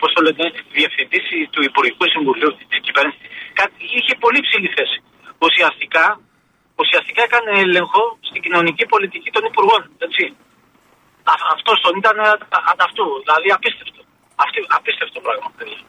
[0.00, 3.31] πώς το λένε, διευθυντής του Υπουργικού Συμβουλίου της κυβέρνησης.
[3.96, 4.98] Είχε πολύ ψηλή θέση.
[5.46, 6.04] Ουσιαστικά,
[6.82, 9.80] ουσιαστικά έκανε έλεγχο στην κοινωνική πολιτική των υπουργών.
[10.06, 10.24] Έτσι.
[11.56, 13.06] Αυτός τον ήταν α- ανταυτού.
[13.26, 14.00] Δηλαδή απίστευτο.
[14.44, 15.48] Αυτή, απίστευτο πράγμα.
[15.56, 15.80] παιδιά.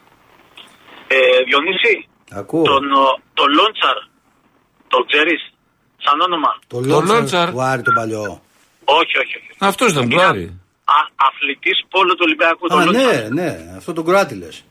[1.15, 1.93] Ε, Διονύση,
[2.39, 2.63] Ακούω.
[2.71, 3.05] τον, ο,
[3.39, 3.97] τον Λόντσαρ,
[4.93, 5.41] τον ξέρεις,
[6.05, 7.15] σαν όνομα; Το Λόντσαρ.
[7.15, 8.23] Λόντσαρ του Άρη τον παλιό.
[8.99, 9.49] Όχι, όχι, όχι.
[9.57, 10.45] Αυτός ήταν του Άρη.
[11.27, 14.65] Αθλητής πόλο του Ολυμπιακού, τον Α, Λόντσαρ, ναι, ναι, αυτό τον Κροάτη λες.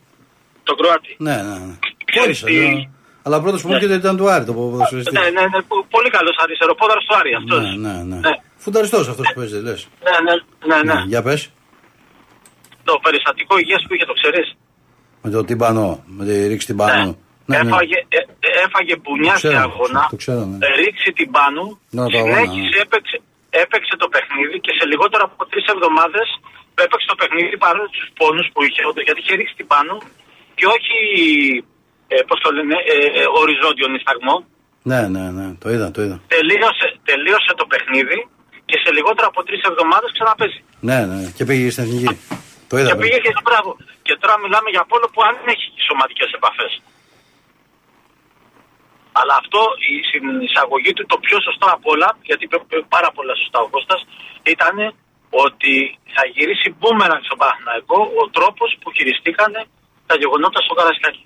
[0.63, 1.13] Τον Κροάτη.
[1.27, 1.75] Ναι, ναι, ναι.
[2.11, 2.89] Ξέρεις Πόρισα, τι- ναι.
[3.25, 5.13] Αλλά πρώτος που μου έρχεται ήταν του Άρη το ποδοσφαιριστή.
[5.19, 7.61] Ναι, ναι, ναι, πο- πολύ καλός αριστεροπόδαρο του Άρη αυτός.
[7.63, 8.17] Ναι, ναι, ναι.
[8.29, 8.31] Ναι.
[8.57, 9.81] Φουνταριστός αυτός που παίζει, λες.
[10.07, 10.35] Ναι, ναι,
[10.71, 10.99] ναι, ναι.
[11.13, 11.41] Για πες.
[12.89, 14.47] Το περιστατικό υγείας που είχε, το ξέρεις.
[15.23, 17.13] Με το τυμπανό, με τη ρήξη τυμπανού.
[17.51, 17.69] Ναι, ναι.
[17.69, 20.03] Έφαγε, ε, ε, έφαγε μπουνιά Το σε ξέρω, αγώνα.
[20.13, 20.57] το ξέρω, ναι.
[20.67, 21.63] ε, Ρίξει την πάνω.
[21.97, 22.83] Ναι, το αγώνα, συνέχισε, ναι.
[22.85, 23.17] έπαιξε,
[23.63, 26.29] έπαιξε το παιχνίδι και σε λιγότερο από τρεις εβδομάδες
[26.85, 29.93] έπαιξε το παιχνίδι παρόλο τους πόνους που είχε, όντως, γιατί είχε ρίξει την πάνω
[30.63, 30.99] και όχι,
[32.15, 34.37] ε, πώς το λένε, ε, ε, οριζόντιο νησταγμό.
[34.91, 36.17] Ναι, ναι, ναι, το είδα, το είδα.
[36.37, 38.19] Τελείωσε, τελείωσε το παιχνίδι
[38.69, 40.61] και σε λιγότερο από τρεις εβδομάδες ξαναπέζει.
[40.89, 42.15] Ναι, ναι, και πήγε στην εθνική.
[42.71, 42.89] Το είδα.
[42.89, 43.03] Και βέβαια.
[43.03, 43.71] πήγε και στην μπράβο.
[44.07, 46.73] Και τώρα μιλάμε για πόλο που αν έχει σωματικές επαφές.
[49.21, 53.09] Αλλά αυτό η, στην εισαγωγή του το πιο σωστό απ' όλα, γιατί είπε είπε πάρα
[53.17, 54.01] πολλά σωστά ο Κώστας,
[54.55, 54.77] ήταν
[55.47, 55.73] ότι
[56.15, 59.63] θα γυρίσει μπούμεραν στον Παναθηναϊκό ο τρόπος που χειριστήκανε
[60.13, 61.23] τα γεγονότα στο Καρασκάκι.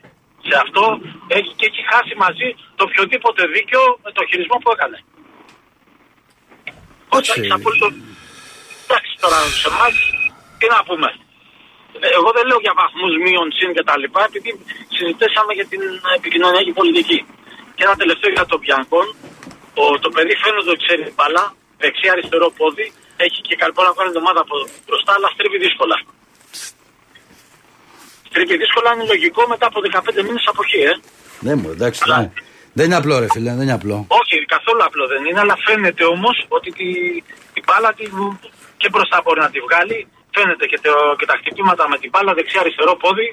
[0.49, 0.83] Σε αυτό
[1.39, 4.99] έχει, και έχει χάσει μαζί το οποιοδήποτε δίκαιο με το χειρισμό που έκανε.
[7.17, 7.31] Όχι.
[7.39, 7.95] Έχεις απόλυτο-
[8.85, 9.95] Εντάξει τώρα σε εμάς
[10.59, 11.09] τι να πούμε.
[12.05, 14.51] Ε, Εγώ δεν λέω για βαθμούς μείον συν και τα λοιπά, επειδή
[14.97, 15.83] συζητήσαμε για την
[16.19, 17.19] επικοινωνιακή πολιτική.
[17.75, 19.07] Και ένα τελευταίο για τον Πιανκόν.
[19.77, 21.45] Το, το παιδί φαίνεται ότι ξέρει μπαλά,
[21.83, 22.87] δεξί αριστερό πόδι,
[23.27, 25.97] έχει και καλπό να κάνει ομάδα από μπροστά, αλλά στρίβει δύσκολα.
[28.37, 30.93] Στρίβει δύσκολα, είναι λογικό μετά από 15 μήνες από εκεί, ε.
[31.47, 32.01] Ναι, μου, εντάξει.
[32.05, 32.29] Αλλά- ναι.
[32.79, 33.97] Δεν είναι απλό, ρε φίλε, δεν είναι απλό.
[34.21, 36.87] Όχι, καθόλου απλό δεν είναι, αλλά φαίνεται όμως ότι τη,
[37.55, 38.05] την μπάλα τη,
[38.81, 39.99] και μπροστά μπορεί να τη βγάλει.
[40.37, 43.29] Φαίνεται και, το, και τα χτυπήματα με την μπάλα δεξιά-αριστερό πόδι.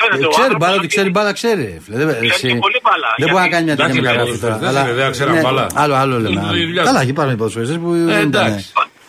[0.00, 1.62] Φαίνεται Ε, ο ξέρει άνθρωπος μπάλα, ότι ότι- ξέρει μπάλα, ξέρει.
[1.72, 1.96] ρε Φίλε.
[2.00, 4.32] Δεν, Ξέρει εσύ- και πολύ μπάλα, δεν μπορεί να γιατί- κάνει μια τέτοια Εντάξει, μεταγραφή
[4.32, 4.54] ρε, τώρα.
[4.54, 5.64] ποδοσφαιριστές είναι, δεν ξέραν ναι, μπάλα.
[5.82, 6.40] Άλλο, άλλο λέμε.
[6.40, 7.02] Είναι η δουλειά Καλά, τους.
[7.04, 8.46] εκεί υπάρχουν οι ποδοσφαιριστές που Ε, δεν ήταν.
[8.46, 8.66] εντάξει.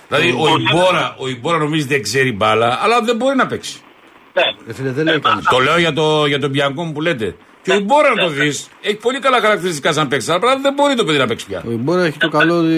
[0.09, 3.75] Δηλαδή ο Ιμπόρα, ο Ιμπόρα νομίζει δεν ξέρει μπάλα, αλλά δεν μπορεί να παίξει.
[4.39, 4.65] Ναι.
[4.67, 5.45] Ρε φίλε, δεν λέει κανείς.
[5.53, 7.35] Το λέω για, το, για τον Πιανκόν που λέτε.
[7.63, 10.73] Και ο Ιμπόρα να το δεις, έχει πολύ καλά χαρακτηριστικά σαν παίξει, αλλά πράγματι δεν
[10.77, 11.59] μπορεί το παιδί να παίξει πια.
[11.67, 12.77] Ο Ιμπόρα έχει το καλό ότι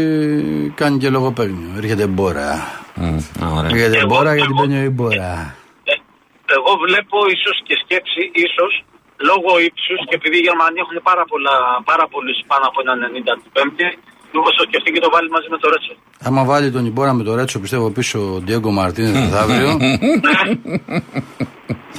[0.81, 1.69] κάνει και λογοπαίγνιο.
[1.81, 2.49] Έρχεται μπόρα.
[3.69, 5.31] Έρχεται Εγώ- μπόρα γιατί εγώ- μπαίνει ο Ιμπόρα.
[5.91, 5.93] Ε,
[6.57, 8.71] εγώ βλέπω ίσως και σκέψη, ίσως
[9.29, 11.55] λόγω ύψους και επειδή οι Γερμανοί έχουν πάρα, πολλά,
[11.91, 13.87] πάρα πολλούς πάνω από ένα 90 την Πέμπτη,
[14.33, 15.93] λίγο το σκεφτεί και το βάλει μαζί με το Ρέτσο.
[16.27, 19.71] Άμα βάλει τον Ιμπόρα με το Ρέτσο, πιστεύω πίσω ο Ντιέγκο Μαρτίνε μεθαύριο.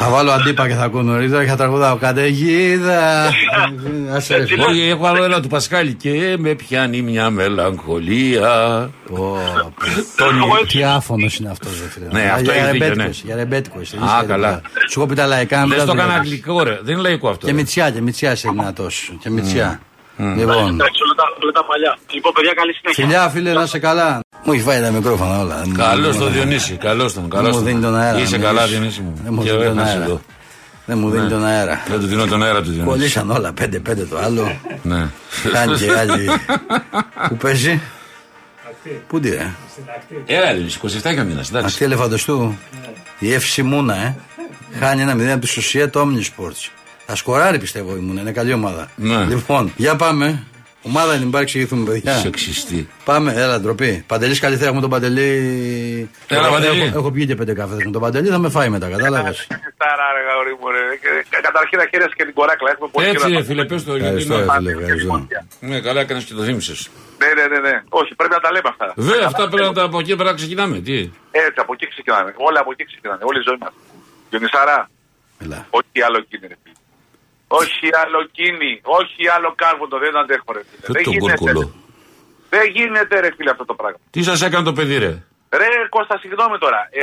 [0.03, 3.31] Θα βάλω αντίπα και θα ακούω νωρίτερα και θα τραγουδάω καταιγίδα.
[4.17, 4.65] Άσε ρε φίλε.
[4.65, 8.51] Όχι, έχω άλλο ένα του Πασχάλη και με πιάνει μια μελαγχολία.
[9.09, 9.37] Πω, πω.
[10.17, 12.07] Τον Εγώ έτσι- Τι άφωνος είναι αυτός, ρε φίλε.
[12.13, 13.09] Ναι, Α, αυτό για έχει δίκιο, ρεμπέτικο ναι.
[13.11, 13.97] είσαι, Για ρεμπέτικο είσαι.
[13.97, 14.49] Α, είσαι για καλά.
[14.49, 14.71] ρεμπέτικο.
[14.91, 15.61] Σου έχω πει τα λαϊκά.
[15.61, 16.31] μην Δεν τα το έκανα δουλεύεις.
[16.33, 16.79] αγγλικό, ρε.
[16.83, 17.47] Δεν είναι λαϊκό αυτό.
[17.47, 17.59] Και ρε.
[17.59, 18.87] μητσιά, και μητσιά είσαι δυνατό.
[19.23, 19.81] Και μητσιά.
[20.37, 20.69] Λοιπόν.
[20.77, 21.93] Εντάξει, όλα τα, όλα τα παλιά.
[22.15, 23.05] Λοιπόν, παιδιά, καλή συνέχεια.
[23.05, 24.21] Φιλιά, φίλε, να είσαι καλά.
[24.45, 25.63] Μου έχει φάει τα μικρόφωνα όλα.
[25.77, 27.31] Καλώς Μου- τον Διονύση, καλώς τον.
[27.31, 27.65] Καλώς μου τον.
[27.65, 28.19] δίνει τον αέρα.
[28.19, 28.79] Είσαι να καλά, μιλήσω.
[28.79, 29.13] Διονύση μου.
[29.25, 30.05] Δεν μου Και δίνει τον να είσαι αέρα.
[30.05, 30.21] εδώ.
[30.87, 31.83] Δεν μου δίνει τον αέρα.
[31.89, 32.87] Δεν του δίνω τον αέρα του Διονύση.
[32.87, 34.57] Κολλήσαν όλα 5-5 το άλλο.
[34.83, 35.09] Ναι.
[35.53, 36.29] Κάνει και άλλη.
[37.29, 37.81] Πού παίζει;
[39.09, 39.51] Πού τι, ρε.
[40.27, 41.49] Έλα, Λίλη, 27 και ο μήνας.
[41.49, 41.67] Εντάξει.
[41.67, 42.55] Αυτή ελεφαντοστού.
[43.19, 44.17] Η εύση Μούνα, ε.
[44.81, 46.71] Χάνει ένα 0 από τη Σουσία το Omnisports.
[47.07, 48.91] Θα σκοράρει πιστεύω η Μούνα, είναι καλή ομάδα.
[48.97, 49.25] Ναι.
[49.25, 50.45] Λοιπόν, για πάμε.
[50.85, 52.13] Ομάδα είναι, μην εξηγηθούμε, παιδιά.
[52.15, 52.89] Σεξιστή.
[53.05, 54.05] Πάμε, έλα, ντροπή.
[54.07, 55.29] Παντελής, καλή θέα, έχουμε τον Παντελή.
[56.29, 56.81] Έλα, Παντελή.
[56.83, 59.37] Έχω, έχω πιει και πέντε καφέ με τον Παντελή, θα με φάει μετά, κατάλαβες.
[59.75, 60.83] Στάρα, ρε γαουρί μου, ρε.
[61.03, 62.71] Και- και Καταρχήν να χαίρεσαι και την κοράκλα.
[62.75, 63.91] Έχουμε πολύ Έτσι, καιρό ρε να- φίλε, πες το.
[63.97, 65.27] γιατί Ευχαριστώ, είναι- ρε φίλε, ευχαριστώ.
[65.61, 66.81] Ναι, καλά έκανες και το θύμισες.
[67.23, 67.75] Ναι, ναι, ναι, ναι.
[67.89, 68.87] Όχι, πρέπει να τα λέμε αυτά.
[68.97, 70.77] Βέβαια, αυτά πρέπει να τα από εκεί πέρα να ξεκινάμε.
[70.87, 70.97] Τι;
[71.45, 72.31] Έτσι, από εκεί ξεκινάνε.
[72.49, 73.21] Όλα από εκεί ξεκινάνε.
[73.31, 73.73] Όλη η ζωή μας.
[74.31, 74.77] Γιονισάρα,
[75.45, 75.59] Έλα.
[75.79, 76.77] όχι άλλο κίνη, ρε φίλε.
[77.61, 80.81] Όχι άλλο κίνη, όχι άλλο κάρβοντο, δεν αντέχω, ρε φίλε.
[80.87, 81.37] Και Δεν τον γίνεται.
[81.39, 81.63] κουρκουλό.
[82.55, 83.99] Δεν γίνεται, ρε φίλε, αυτό το πράγμα.
[84.11, 85.13] Τι σας έκανε το παιδί, ρε;
[85.61, 86.81] Ρε Κώστα, συγγνώμη τώρα.
[86.91, 87.01] Ε,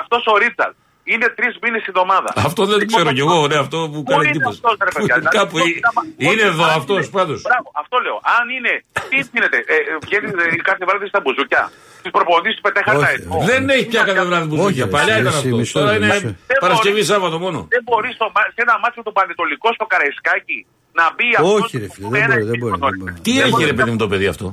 [0.00, 0.74] Αυτός ο Ρίτσαρτ
[1.12, 2.30] Είναι τρεις μήνες η εβδομάδα.
[2.48, 4.58] Αυτό δεν το ξέρω κι εγώ, ναι, αυτό που Πού κάνει είναι εντύπωση.
[4.64, 7.16] αυτός, ρε παιδιά, δηλαδή, Κάπου πώς ε- να μα- είναι πώς- εδώ αν αυτός είναι-
[7.18, 7.38] πάντως.
[7.48, 8.16] Μπράβο, αυτό λέω.
[8.36, 8.72] Αν είναι.
[9.10, 11.62] Τι γίνεται, ε, ε, βγαίνει ε, κάθε βράδυ στα μπουζούκια.
[12.04, 13.34] Του προπονητή του πετέχανε Όχι, τα ετώ.
[13.50, 14.84] Δεν έχει πια κάθε βράδυ μπουζούκια.
[14.86, 15.56] Όχι, Παλιά εσύ, ήταν εσύ, αυτό.
[15.60, 16.58] μισό Τώρα λεπτό, είναι μισό.
[16.64, 17.58] Παρασκευή Σάββατο μόνο.
[17.74, 20.58] Δεν μπορείς στο, μα- σε ένα μάτσο του Πανετολικό στο Καραϊσκάκι
[20.98, 21.52] να μπει αυτός.
[21.62, 23.12] Όχι, ρε φίλε, δεν μπορεί, δεν μπορεί, δεν μπορεί.
[23.26, 23.64] Τι Δεν έχει μπορεί.
[23.70, 24.46] ρε παιδί μου το παιδί αυτό;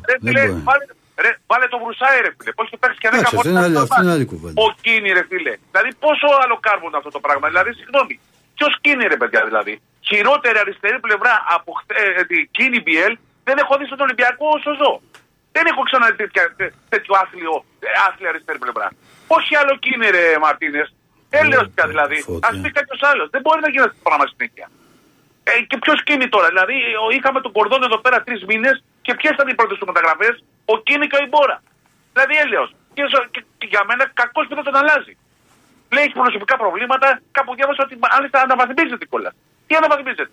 [1.26, 1.36] Ρε Δεν φίλε, μπορεί.
[1.36, 2.52] βάλε, ρε, βάλε το βρουσάι ρε φίλε.
[2.58, 4.58] Πώς το παίξει και 10 Εντάξει, αυτή είναι άλλη- αυτή είναι άλλη κουβέντα.
[4.66, 5.54] Ο Κίνη ρε φίλε.
[5.72, 7.46] Δηλαδή πόσο άλλο κάρβουν αυτό το πράγμα.
[7.52, 8.16] Δηλαδή συγγνώμη.
[8.58, 9.74] Ποιος Κίνη ρε παιδιά δηλαδή.
[10.10, 13.14] Χειρότερη αριστερή πλευρά από χθε- ε, τη Κίνη Μπιέλ
[13.48, 14.92] δεν έχω δει στον Ολυμπιακό όσο ζω.
[15.56, 18.88] Δεν έχω ξαναδεί τέτοια- τέ- τέτοιο άθλιο, ε, άθλια αριστερή πλευρά.
[19.38, 20.88] Όχι άλλο Κίνη ρε Μαρτίνες.
[21.42, 22.16] Έλεος πια δηλαδή.
[22.22, 22.50] φώτια.
[22.50, 23.28] Α πει κάποιος άλλος.
[23.34, 24.68] Δεν μπορεί να γίνει αυτό το πράγμα συνέχεια.
[25.44, 26.48] Ε, και ποιος κίνη τώρα.
[26.54, 28.76] Δηλαδή, ο- είχαμε τον Κορδόν εδώ πέρα τρεις μήνες
[29.10, 30.30] και ποιες ήταν οι πρώτες του μεταγραφέ,
[30.74, 31.58] ο Κίνη και ο Ιμπόρα.
[32.14, 32.70] Δηλαδή, έλεος.
[32.96, 35.14] Και, ζω- και, και για μένα, κακός που δεν τον αλλάζει.
[35.94, 39.34] Λέει έχεις προσωπικά προβλήματα, κάπου διάβασα ότι μάλιστα αναβαθμίζεται κιόλας.
[39.68, 40.26] Τι αναβαθμίζεται;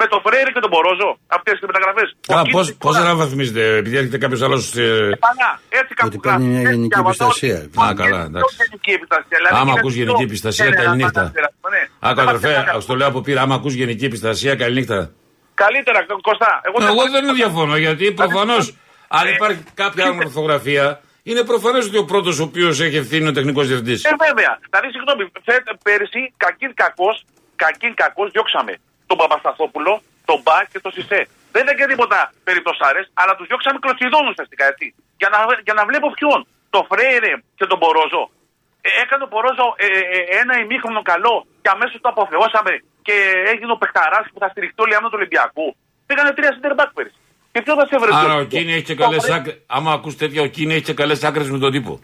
[0.00, 2.08] Με τον Φρέιρε και τον Μπορόζο, αυτές τις μεταγραφές.
[2.36, 4.64] Α, πώς, πώς αναβαθμίζεται, επειδή έρχεται κάποιος άλλος...
[4.76, 4.86] ε,
[5.26, 6.74] Πανά, έτσι κάπου Ότι παίρνει μια γράφει.
[6.74, 7.56] γενική Έτσι, επιστασία.
[7.58, 8.56] διαβάζω Α, ότι- καλά, είναι εντάξει.
[8.56, 9.36] πιο γενική επιστασία.
[9.40, 11.22] Δηλαδή, Άμα είναι ακούς πιο- γενική επιστασία, Ναι, ναι, καλή νύχτα.
[11.72, 11.82] ναι.
[12.08, 15.00] Άκου Δεν αδερφέ, μας έκανε στο λέω από πείρα, άμα ακούς γενική επιστασία, καλή νύχτα.
[15.64, 16.50] Καλύτερα, Κωστά.
[16.66, 18.64] Εγώ, Εγώ δεν διαφωνώ, γιατί προφανώς
[19.18, 20.86] αν Ε, υπάρχει κάποια άλλη ορθογραφία,
[21.28, 23.98] είναι προφανέ ότι ο πρώτος ο οποίος έχει ευθύνη είναι ο τεχνικός διευθυντής.
[24.04, 24.52] Ε, βέβαια.
[24.70, 27.16] Δηλαδή, συγγνώμη, φε- πέρσι, κακήν κακός,
[27.62, 28.72] κακήν κακός, διώξαμε
[29.08, 29.92] τον Παπασταθόπουλο,
[30.28, 31.20] τον Μπακ και τον Σισε.
[31.54, 32.18] Δεν ήταν και τίποτα
[32.48, 34.86] περιπτωσάρες, αλλά τους διώξαμε κλωτσιδών ουσιαστικά, έτσι.
[35.20, 36.38] Για να, για να βλέπω ποιον.
[36.74, 38.22] Το Φρέιρε και τον Μπορόζο.
[38.86, 42.72] Ε, έκανε ο Μπορόζο ε, ε, ένα ημίχρονο καλό και αμέσως το αποθεώσαμε
[43.08, 43.16] και
[43.52, 45.66] έγινε ο Πεχταρά που θα στηριχτεί όλοι άμενα του Ολυμπιακού.
[46.06, 47.18] Πήγανε τρία center back πέρσι.
[47.52, 48.10] Και ποιος θα σε βρει.
[48.12, 49.54] Άρα ο Κίνη έχει και Το καλές Φρέ- άκρε.
[49.76, 52.00] Άμα ακούς τέτοια, ο Κίνη έχει και καλές άκρες με τον τύπο.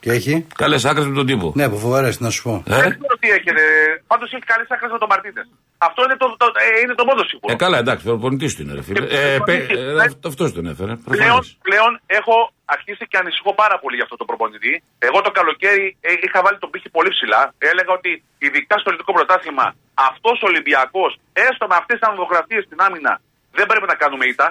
[0.00, 1.52] Και έχει; Καλές άκρες με τον τύπο.
[1.54, 2.54] Ναι, από φοβερές, να σου πω.
[2.66, 3.62] Ε, Δεν ξέρω τι έχετε.
[4.06, 5.46] Πάντως έχει καλές άκρες με τον Μαρτίνες.
[5.78, 6.46] Αυτό είναι το, το,
[6.76, 7.52] ε, είναι το μόνο σίγουρο.
[7.52, 9.06] ε, καλά, εντάξει, προπονητής του είναι, ρε φίλε.
[9.06, 9.94] Ε, πε- ε,
[10.26, 10.92] αυτό τον έφερε.
[10.96, 11.58] Πλέον, προφανώς.
[11.62, 14.72] πλέον έχω αρχίσει και ανησυχώ πάρα πολύ για αυτό το προπονητή.
[15.08, 17.42] Εγώ το καλοκαίρι ε, είχα βάλει τον πύχη πολύ ψηλά.
[17.70, 18.10] Έλεγα ότι
[18.44, 19.66] ειδικά στο ελληνικό πρωτάθλημα
[20.10, 21.10] αυτός ο Ολυμπιακός,
[21.46, 23.12] έστω με αυτές τις ανδροκρατίε στην άμυνα,
[23.58, 24.48] δεν πρέπει να κάνουμε ήττα.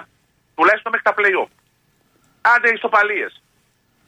[0.56, 1.50] Τουλάχιστον μέχρι τα playoff.
[2.52, 3.26] Άντε ισοπαλίε.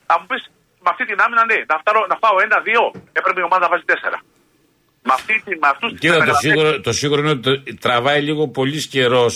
[0.09, 0.43] Θα μου πεις
[0.85, 2.83] με αυτή την άμυνα, ναι, να, φτάρω, να φάω ένα-δύο,
[3.19, 4.19] έπρεπε η ομάδα να βάζει τέσσερα.
[5.09, 7.77] Με, αυτή, την- με αυτούς τις Κοίτα, το μεταγραφές- σίγουρο, το σίγουρο είναι ότι το-
[7.85, 9.35] τραβάει λίγο πολύς καιρός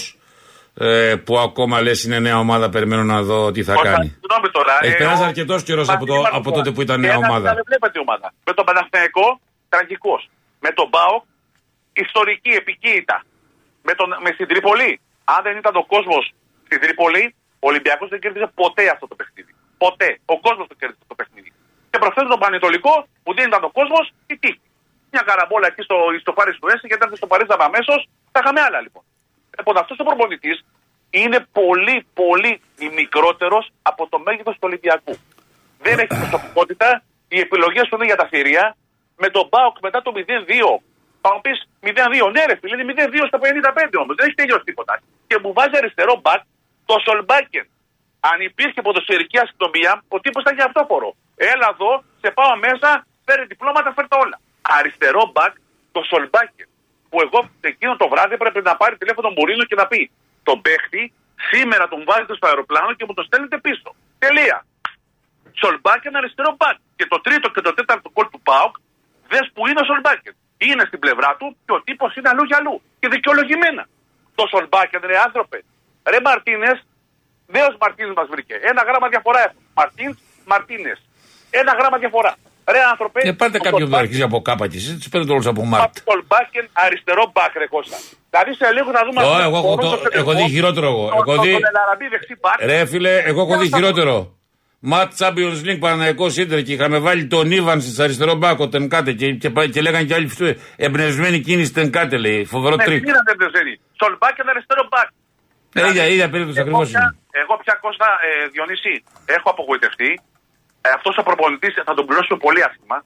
[0.78, 2.68] ε, που ακόμα λες είναι νέα ομάδα.
[2.68, 4.08] Περιμένω να δω τι θα Όχι, κάνει.
[4.20, 4.72] Συγγνώμη τώρα.
[4.80, 7.14] Έχει ε, περάσει ο- αρκετός καιρός Μα από το- τι από τότε που ήταν νέα
[7.16, 7.48] Ένα ομάδα.
[7.54, 8.26] Δεν βλέπετε ομάδα.
[8.46, 9.26] Με τον Παναθηναϊκό,
[9.68, 10.20] τραγικός.
[10.64, 11.22] Με τον Μπάοκ,
[12.04, 13.16] ιστορική, επική ήττα.
[13.88, 14.90] Με, τον, με στην Τρίπολη,
[15.34, 16.24] αν δεν ήταν ο κόσμος
[16.66, 17.22] στην Τρίπολη,
[17.64, 19.52] ο Ολυμπιακός δεν κέρδιζε ποτέ αυτό το παιχνίδι.
[19.84, 20.08] Ποτέ.
[20.34, 21.50] Ο κόσμος δεν κέρδιζε το παιχνίδι.
[21.90, 24.60] Και προχθέ τον Πανετολικό, που δεν ήταν ο κόσμος, η τύχη.
[25.12, 28.00] Μια καραμπόλα εκεί στο, στο Πάρι του Έσαι, γιατί αν στο παρίζαμε αμέσως,
[28.32, 29.02] θα είχαμε άλλα λοιπόν.
[29.58, 30.64] Λοιπόν, αυτός ο προπονητής
[31.10, 32.60] είναι πολύ, πολύ
[33.00, 35.14] μικρότερος από το μέγεθος του Ολυμπιακού.
[35.84, 37.02] Δεν έχει προσωπικότητα.
[37.28, 38.76] Οι επιλογές του είναι για τα θηρία.
[39.22, 40.20] Με τον Μπάουκ μετά το 0-2.
[41.20, 42.30] Θα μου πεις 0-2.
[42.34, 44.14] Ναι, ρε φίλε, είναι 0-2 στα 55 όμως.
[44.16, 44.94] Δεν έχει τελειώσει τίποτα.
[45.26, 46.40] Και μου βάζει αριστερό μπακ
[46.88, 47.66] το Σολμπάκεν.
[48.30, 51.08] Αν υπήρχε ποδοσφαιρική αστυνομία, ο τύπος θα είχε αυτόφορο.
[51.52, 51.90] Έλα εδώ,
[52.22, 54.36] σε πάω μέσα, φέρε διπλώματα, φέρε τα όλα.
[54.78, 55.52] Αριστερό μπακ
[55.92, 56.68] το Σολμπάκεν.
[57.16, 57.40] Που εγώ
[57.72, 60.00] εκείνο το βράδυ πρέπει να πάρει τηλέφωνο τον Μουρίνο και να πει
[60.48, 61.02] τον παίχτη,
[61.50, 63.88] σήμερα τον βάζετε στο αεροπλάνο και μου το στέλνετε πίσω.
[64.24, 64.58] Τελεία.
[65.60, 66.76] Σολμπάκεν αριστερό μπακ.
[66.98, 68.74] Και το τρίτο και το τέταρτο γκολ του Πάοκ,
[69.30, 70.34] δες που είναι ο Σολμπάκεν.
[70.66, 72.76] Είναι στην πλευρά του και ο τύπος είναι αλλού για αλλού.
[73.00, 73.82] Και δικαιολογημένα.
[74.38, 75.58] Το Σολμπάκεν, ρε άνθρωπε.
[76.12, 76.78] Ρε Μαρτίνες,
[77.54, 78.54] νέο Μαρτίνε μας βρήκε.
[78.70, 79.60] Ένα γράμμα διαφορά έχουν.
[79.78, 80.16] Μαρτίνς,
[80.50, 80.98] Μαρτίνες.
[81.60, 82.32] Ένα γράμμα διαφορά.
[82.74, 83.20] Ρε άνθρωπε.
[83.26, 85.62] Και πάτε ο κάποιον που Σολμπάκεν- αρχίζει από κάπα και εσεί του παίρνετε όλου από
[85.64, 85.94] Μάρτ.
[86.10, 87.96] Σολμπάκεν αριστερό μπακ, ρε Κώστα.
[88.30, 89.20] Δηλαδή σε λίγο να δούμε.
[89.22, 91.04] Ω, αυτό εγώ το έχω Ρώσο το- τελικό, έχω δει χειρότερο εγώ.
[91.08, 92.58] τον- Έχω τον- δει- τον Ελαραμπή δεξί μπακ.
[92.70, 94.16] Ρε φίλε, εγώ έχω δει χειρότερο.
[94.90, 99.26] Ματ Champions League Παναναϊκό Ιντερ και είχαμε βάλει τον Ιβαν στη αριστερό μπάκο Τενκάτε και,
[99.32, 100.60] και, πα- και λέγανε κι άλλοι φυτού.
[100.76, 102.44] Εμπνευσμένη κίνηση Τενκάτε λέει.
[102.44, 103.04] Φοβερό Ναι, τρίκ.
[103.04, 103.74] τι να δεν πεζένει.
[104.00, 105.08] Σολμπάκεν αριστερό μπακ.
[105.78, 107.40] Ε, ίδια, ίδια περίπτωση Εγώ ακριβώς πια, είναι.
[107.42, 108.92] εγώ πια Κώστα ε, Διονύση
[109.36, 110.10] έχω απογοητευτεί.
[110.86, 112.98] Ε, Αυτός ο προπονητής θα τον πληρώσουμε πολύ άσχημα.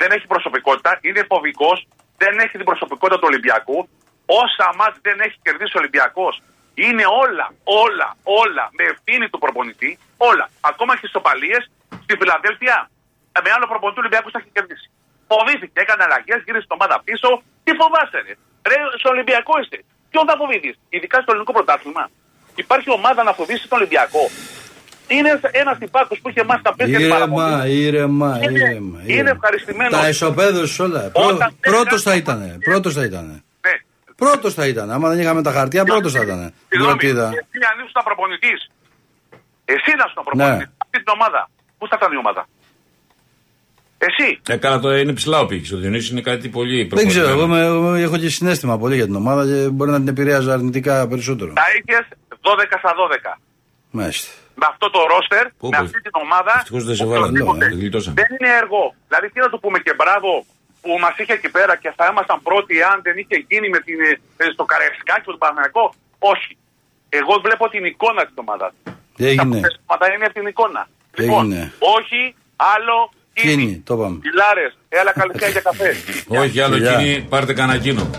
[0.00, 1.78] Δεν έχει προσωπικότητα, είναι φοβικός,
[2.22, 3.78] δεν έχει την προσωπικότητα του Ολυμπιακού.
[4.42, 6.34] Όσα μάτς δεν έχει κερδίσει ο Ολυμπιακός
[6.84, 7.46] είναι όλα,
[7.84, 8.08] όλα,
[8.42, 9.90] όλα με ευθύνη του προπονητή.
[10.30, 10.44] Όλα.
[10.70, 11.62] Ακόμα και στις οπαλίες
[12.04, 12.76] στη Φιλαδέλφια
[13.36, 14.88] ε, με άλλο προπονητή του Ολυμπιακού θα έχει κερδίσει.
[15.30, 17.28] Φοβήθηκε, έκανε αλλαγές, γύρισε την ομάδα πίσω.
[17.64, 18.34] Τι φοβάσαι, ρε;
[18.70, 19.78] Ρε, στο Ολυμπιακό είστε.
[20.10, 22.04] Ποιον θα φοβηθείς, ειδικά στο ελληνικό πρωτάθλημα;
[22.62, 24.22] Υπάρχει ομάδα να φοβήσει τον Ολυμπιακό.
[25.16, 29.00] Είναι ένας τυπάκος που είχε μάθει τα πέντε Ήρεμα, ήρεμα, Είναι- ήρεμα.
[29.02, 29.30] είναι ήρεμα.
[29.30, 30.00] ευχαριστημένος.
[30.00, 31.10] Τα ισοπαίδωσε όλα.
[31.12, 32.58] Όταν δεν Πρώτος θα κάνει- ήταν.
[32.64, 33.24] Πρώτος θα ήταν.
[33.66, 33.72] Ναι.
[34.16, 34.90] Πρώτος θα ήταν.
[34.90, 36.52] Άμα δεν είχαμε τα χαρτιά, πρώτος θα ήταν.
[36.68, 38.70] Συγγνώμη, Διότι εσύ αν ήσουν προπονητής.
[39.64, 40.50] Εσύ να ήσουν προπονητή.
[40.50, 40.64] Ναι.
[40.84, 41.50] Αυτή την ομάδα.
[41.78, 42.46] Πού θα ήταν η ομάδα.
[43.98, 44.40] Εσύ.
[44.48, 45.74] Ε, καλά, τώρα είναι ψηλά ο πύχη.
[45.74, 47.80] Ο Διονύσης είναι κάτι πολύ Δεν ξέρω, εγώ, προχωρημένο.
[47.80, 51.08] με- εγώ έχω και συνέστημα πολύ για την ομάδα και μπορεί να την επηρέαζε αρνητικά
[51.08, 51.52] περισσότερο.
[51.52, 52.06] Τα είχες
[52.40, 53.38] 12 στα 12.
[53.90, 54.30] Μάλιστα.
[54.60, 55.82] Με αυτό το ρόστερ, Πού, με πού.
[55.84, 56.52] αυτή την ομάδα.
[56.62, 57.44] Ευτυχώς δεν σε οποιοδήποτε.
[57.44, 58.14] βάλανε, ε, γλιτώσαμε.
[58.20, 58.80] Δεν είναι έργο.
[59.08, 60.30] Δηλαδή, τι να του πούμε και μπράβο
[60.84, 63.96] που μας είχε εκεί πέρα και θα ήμασταν πρώτοι αν δεν είχε γίνει με την,
[64.42, 65.84] ε, στο Καραϊσκάκι του Παναγιακό.
[66.32, 66.52] Όχι.
[67.18, 68.72] Εγώ βλέπω την εικόνα της ομάδας.
[69.16, 69.60] Τι έγινε.
[69.60, 70.82] Τα αποτελέσματα είναι από την εικόνα.
[71.14, 71.72] Τι Λοιπόν, έγινε.
[71.96, 72.20] όχι
[72.74, 72.96] άλλο
[73.32, 73.82] Κίνη, κίνη.
[73.86, 74.18] το είπαμε.
[74.24, 75.90] Πιλάρες, έλα καλησιά για καφέ.
[76.42, 76.90] Όχι άλλο Φιλιά.
[76.92, 78.10] εκείνη, πάρτε κανένα εκείνο.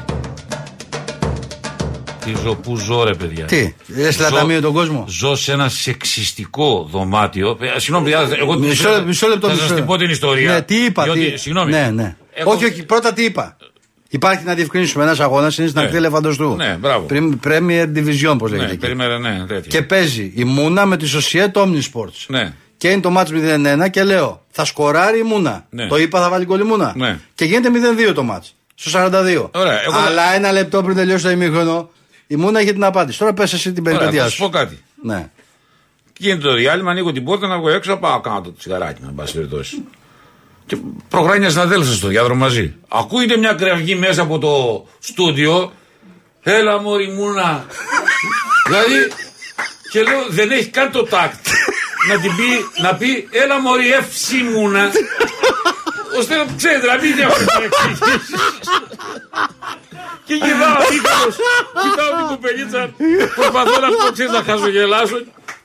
[2.26, 3.46] Τι ζω, πού ζω ρε παιδιά.
[3.46, 7.58] Τι, λες Ζω- λαταμείο τον κόσμο; Ζω σε ένα σεξιστικό δωμάτιο.
[7.62, 9.48] Ε, Συγγνώμη, παιδιά, εγώ Μισό, λεπτό, μισό λεπτό.
[9.48, 9.92] θα μισό σας την λεπτό.
[9.94, 10.54] πω την ιστορία.
[10.54, 11.04] Ναι, τι είπα.
[11.04, 11.38] Διότι, τι...
[11.38, 11.72] Συγγνώμη.
[11.72, 12.16] Ναι, ναι.
[12.34, 13.58] Έχω- Όχι, όχι, πρώτα τι είπα.
[14.10, 15.86] Υπάρχει να διευκρινίσουμε ένας αγώνας, είναι στην Ναι.
[15.86, 16.56] ακτή Ελεφαντοστού.
[16.56, 17.06] Ναι, μπράβο.
[17.06, 18.66] Πριμ- Premier Division, πώς λέγεται.
[18.68, 18.78] Ναι, εκεί.
[18.78, 19.80] περίμενε, ναι, τέτοια.
[19.80, 22.26] Και παίζει η Μούνα με τη Societe Omnisports.
[22.28, 22.54] Ναι.
[22.78, 25.66] Και είναι το μάτς 0-1 και λέω θα σκοράρει η Μούνα.
[25.70, 25.88] Ναι.
[25.88, 26.94] Το είπα θα βάλει γκολ η Μούνα.
[26.96, 27.20] Ναι.
[27.36, 27.70] Και γίνεται
[28.10, 28.56] 0-2 το μάτς.
[28.76, 29.50] Στο 42.
[29.54, 31.90] Ωραία, εγώ- Αλλά ένα λεπτό πριν τελειώσει το ημίχρονο
[32.32, 33.20] η Μούνα είχε την απάντηση.
[33.20, 34.50] Τώρα πες εσύ την Ωραία, περιπέτειά θα σου πω σου.
[34.52, 34.84] κάτι.
[35.04, 35.30] Ναι.
[36.18, 39.34] Γίνεται το διάλειμμα, ανοίγω την πόρτα να βγω έξω, πάω κάνω το τσιγαράκι, να πάση
[39.34, 39.84] περιπτώσει.
[40.66, 40.78] Και
[41.10, 42.76] προχωράει μια συναδέλφα στο διάδρομο μαζί.
[42.88, 45.72] Ακούγεται μια κραυγή μέσα από το στούντιο.
[46.44, 47.66] Έλα μωρή μούνα.
[48.68, 49.12] δηλαδή,
[49.92, 51.48] και λέω δεν έχει καν το τάκτ.
[52.10, 54.92] να την πει, να πει έλα μωρή εύση μούνα.
[56.20, 58.40] ώστε να ξέρετε, να μην διαφορετικά να εξηγήσεις.
[60.28, 61.36] Και κοιτάω ύπηρος,
[61.84, 62.82] κοιτάω την κουπελίτσα,
[63.38, 65.18] προσπαθώ να πω, ξέρεις, να χαζογελάσω.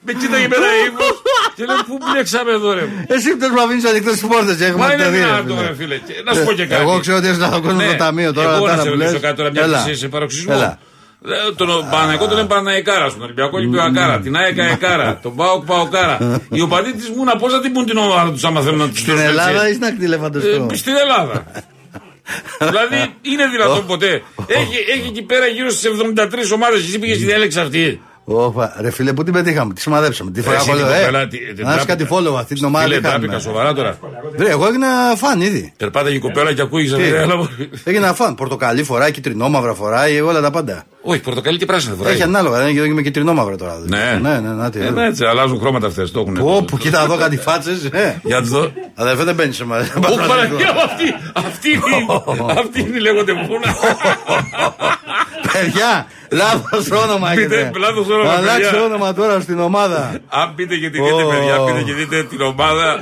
[0.09, 1.15] Με κοίταγε με ένα ύφος
[1.57, 2.85] και λέω πού μπλέξαμε εδώ ρε.
[3.07, 4.57] Εσύ που μου αφήνεις ανοιχτές τις πόρτες.
[4.77, 5.97] Μα είναι δυνατό ρε φίλε.
[5.97, 6.83] Και Να σου πω και κάτι.
[6.83, 8.49] Εγώ ξέρω ότι έχεις να κόσμο Ναι, στο ταμείο τώρα.
[8.57, 9.21] Εγώ να τώρα σε που ρωτήσω λες.
[9.21, 9.83] κάτι τώρα, μια Έλα.
[9.85, 10.79] και είσαι σε παροξισμό.
[11.27, 11.37] Έλα.
[11.49, 16.41] Ε, Τον Παναγικό τον λένε Παναϊκάρα, στον Ολυμπιακό Ολυμπιακάρα, την ΑΕΚ Αεκάρα, τον Πάοκ Παοκάρα.
[16.51, 18.99] Οι οπαδοί τη Μούνα πώ θα την πούν την ομάδα τους άμα θέλουν να τους
[19.01, 20.67] Στην Ελλάδα ή στην ακτή Ελεφαντοστού.
[20.73, 21.45] Στην Ελλάδα.
[22.71, 24.23] δηλαδή είναι δυνατόν ποτέ.
[24.47, 26.79] Έχει, έχει εκεί πέρα γύρω στις 73 ομάδες.
[26.81, 28.01] Εσύ πήγες στη διάλεξη αυτή.
[28.29, 30.31] Όπα, ρε φίλε, πού την πετύχαμε, τι σημαδέψαμε.
[30.31, 31.27] Τι φορά Εσύ έχω την λέω, κοπέλα, ε.
[31.27, 31.95] τι- την Να είσαι τράπηκα.
[31.95, 32.85] κάτι follow αυτή την ομάδα.
[32.85, 33.41] Φίλε, δεν τράπηκα κάνουμε.
[33.43, 33.99] σοβαρά τώρα.
[34.39, 35.73] Ρε, εγώ έγινα φαν ήδη.
[35.77, 36.97] Περπάταγε η κοπέλα και ακούγε.
[36.97, 37.49] Τι; Έλα, μου.
[37.85, 38.35] Έγινα φαν.
[38.35, 40.85] Πορτοκαλί φοράει, κυτρινόμαυρα φοράει, όλα τα πάντα.
[41.03, 42.13] Όχι, πορτοκαλί και πράσινο φοράει.
[42.13, 43.79] Έχει ανάλογα, δεν είναι και με κυτρινόμαυρα τώρα.
[43.87, 44.19] Ναι.
[44.23, 44.81] ναι, ναι, να τι.
[44.81, 46.05] Ε, ναι, έτσι, αλλάζουν χρώματα αυτέ.
[46.05, 46.39] Το έχουν.
[46.41, 47.89] Όπου, κοίτα εδώ κάτι φάτσες.
[48.23, 48.73] Για να δω.
[48.95, 49.87] Αδερφέ δεν μπαίνει σε μένα.
[49.97, 53.75] Ω, Παναγία μου, αυτή, αυτή είναι, αυτή είναι λέγονται μούνα.
[55.53, 57.79] Παιδιά, λάθος όνομα Πείτε, έχετε.
[57.79, 58.83] λάθος όνομα, Αλλάξτε παιδιά.
[58.85, 60.19] όνομα τώρα στην ομάδα.
[60.29, 61.29] Αν πείτε και τη δείτε, Ω.
[61.29, 63.01] παιδιά, πείτε και δείτε την ομάδα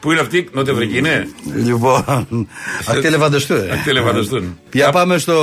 [0.00, 1.28] που είναι αυτή, Νότια Αφρική είναι.
[1.54, 2.38] Λοιπόν,
[2.88, 3.54] αυτή ελεφαντοστού.
[3.54, 3.68] ε.
[3.72, 4.58] Αυτή ελεφαντοστούν.
[4.72, 5.34] Για πάμε στο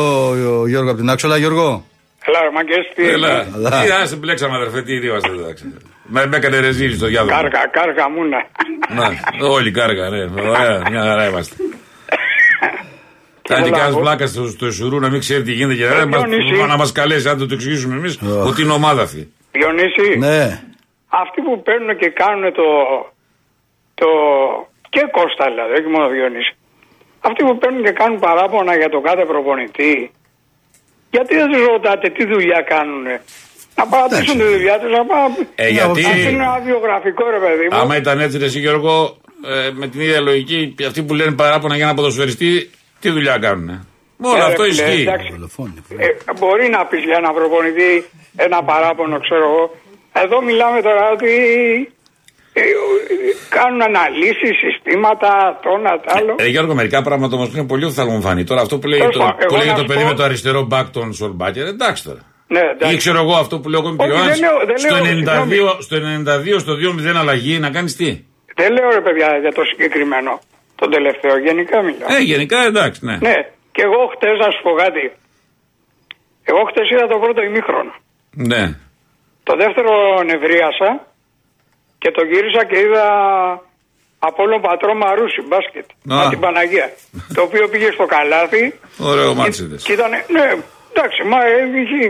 [0.67, 1.85] Γιώργο από την Άξολα, Γιώργο.
[2.25, 3.81] Έλα, ρε μαγκές, τι Έλα, Καλά.
[3.83, 5.39] τι άσε μπλέξαμε αδερφέ, τι είμαστε εδώ.
[5.43, 5.63] εντάξει.
[6.03, 7.41] Με με έκανε ρεζίλη στο διάδρομο.
[7.41, 8.37] Κάργα, κάργα μούνα.
[8.95, 10.41] Να, όλοι κάργα, ναι.
[10.49, 11.55] Ωραία, μια χαρά είμαστε.
[13.49, 13.99] Κάνει Πολλά, κανένα εγώ.
[13.99, 16.65] πλάκα στο, στο Ισουρού να μην ξέρει τι γίνεται και να, μας, Διονύση.
[16.67, 19.33] να μας καλέσει, αν το, το εξηγήσουμε εμείς, ότι είναι ομάδα αυτή.
[19.51, 20.61] Διονύση, Ναι.
[21.07, 22.67] αυτοί που παίρνουν και κάνουν το,
[23.93, 24.07] το
[24.89, 26.53] και Κώστα δηλαδή, όχι μόνο Διονύση.
[27.27, 30.11] Αυτοί που παίρνουν και κάνουν παράπονα για τον κάθε προπονητή,
[31.11, 33.03] γιατί δεν τους ρωτάτε τι δουλειά κάνουν.
[33.75, 35.47] Να παρατήσουν τη δουλειά τους, να πάνε...
[35.55, 37.77] Ε, γιατί- Αυτό είναι ένα βιογραφικό ρε παιδί μου.
[37.79, 41.75] Άμα ήταν έτσι, ρε, εσύ Γιώργο, ε, με την ίδια λογική, αυτοί που λένε παράπονα
[41.75, 42.69] για ένα ποδοσφαιριστή,
[43.03, 43.69] τι δουλειά κάνουν.
[44.21, 45.01] Όλο Ε, αυτό ρε, φίλε, ισχύει.
[45.01, 45.29] εντάξει.
[45.35, 45.73] Δολοφόνοι.
[45.97, 46.07] Ε,
[46.39, 47.93] μπορεί να πεις για ένα προπονητή
[48.35, 49.63] ένα παράπονο, ξέρω εγώ.
[50.23, 51.31] Εδώ μιλάμε τώρα ότι
[52.53, 52.65] ε, ε,
[53.57, 56.35] κάνουν αναλύσεις, συστήματα, το ένα, το άλλο.
[56.39, 58.43] Ε, Γιώργο, μερικά πράγματα όμως είναι πολύ οφθαλμοφανή.
[58.43, 60.09] Τώρα αυτό που λέει, Τέλος το, πάντων, που εγώ λέει να το σου παιδί πω-
[60.09, 62.21] με το αριστερό μπακ των Σολμπάκερ, εντάξει τώρα.
[62.47, 62.97] Ναι, Ή εντάξει.
[62.97, 65.77] ξέρω εγώ αυτό που λέω εγώ με Όχι, Ιωάννης, δεν λέω- δεν στο, λέω, 92,
[65.79, 68.23] στο 92, στο 2-0 αλλαγή, να κάνεις τι;
[68.55, 70.39] Δεν λέω ρε παιδιά για το συγκεκριμένο,
[70.75, 72.09] τον τελευταίο, γενικά μιλάω.
[72.15, 73.15] Ε, γενικά εντάξει, ναι.
[73.27, 73.37] Ναι,
[73.71, 75.03] και εγώ χτες να σου πω κάτι.
[76.49, 77.93] Εγώ χτες είδα το πρώτο ημίχρονο.
[78.51, 78.63] Ναι.
[79.47, 79.93] Το δεύτερο
[80.29, 80.89] νευρίασα
[82.01, 83.05] και το γύρισα και είδα
[84.27, 85.87] από όλο πατρό Μαρούσι μπάσκετ.
[85.89, 86.21] Α.
[86.21, 86.87] Από την Παναγία.
[87.35, 88.63] το οποίο πήγε στο καλάθι.
[89.11, 89.83] Ωραίο και, μάτσιδες.
[89.83, 90.11] και ήταν.
[90.35, 90.47] Ναι,
[90.91, 92.01] εντάξει, μα ε, είχε,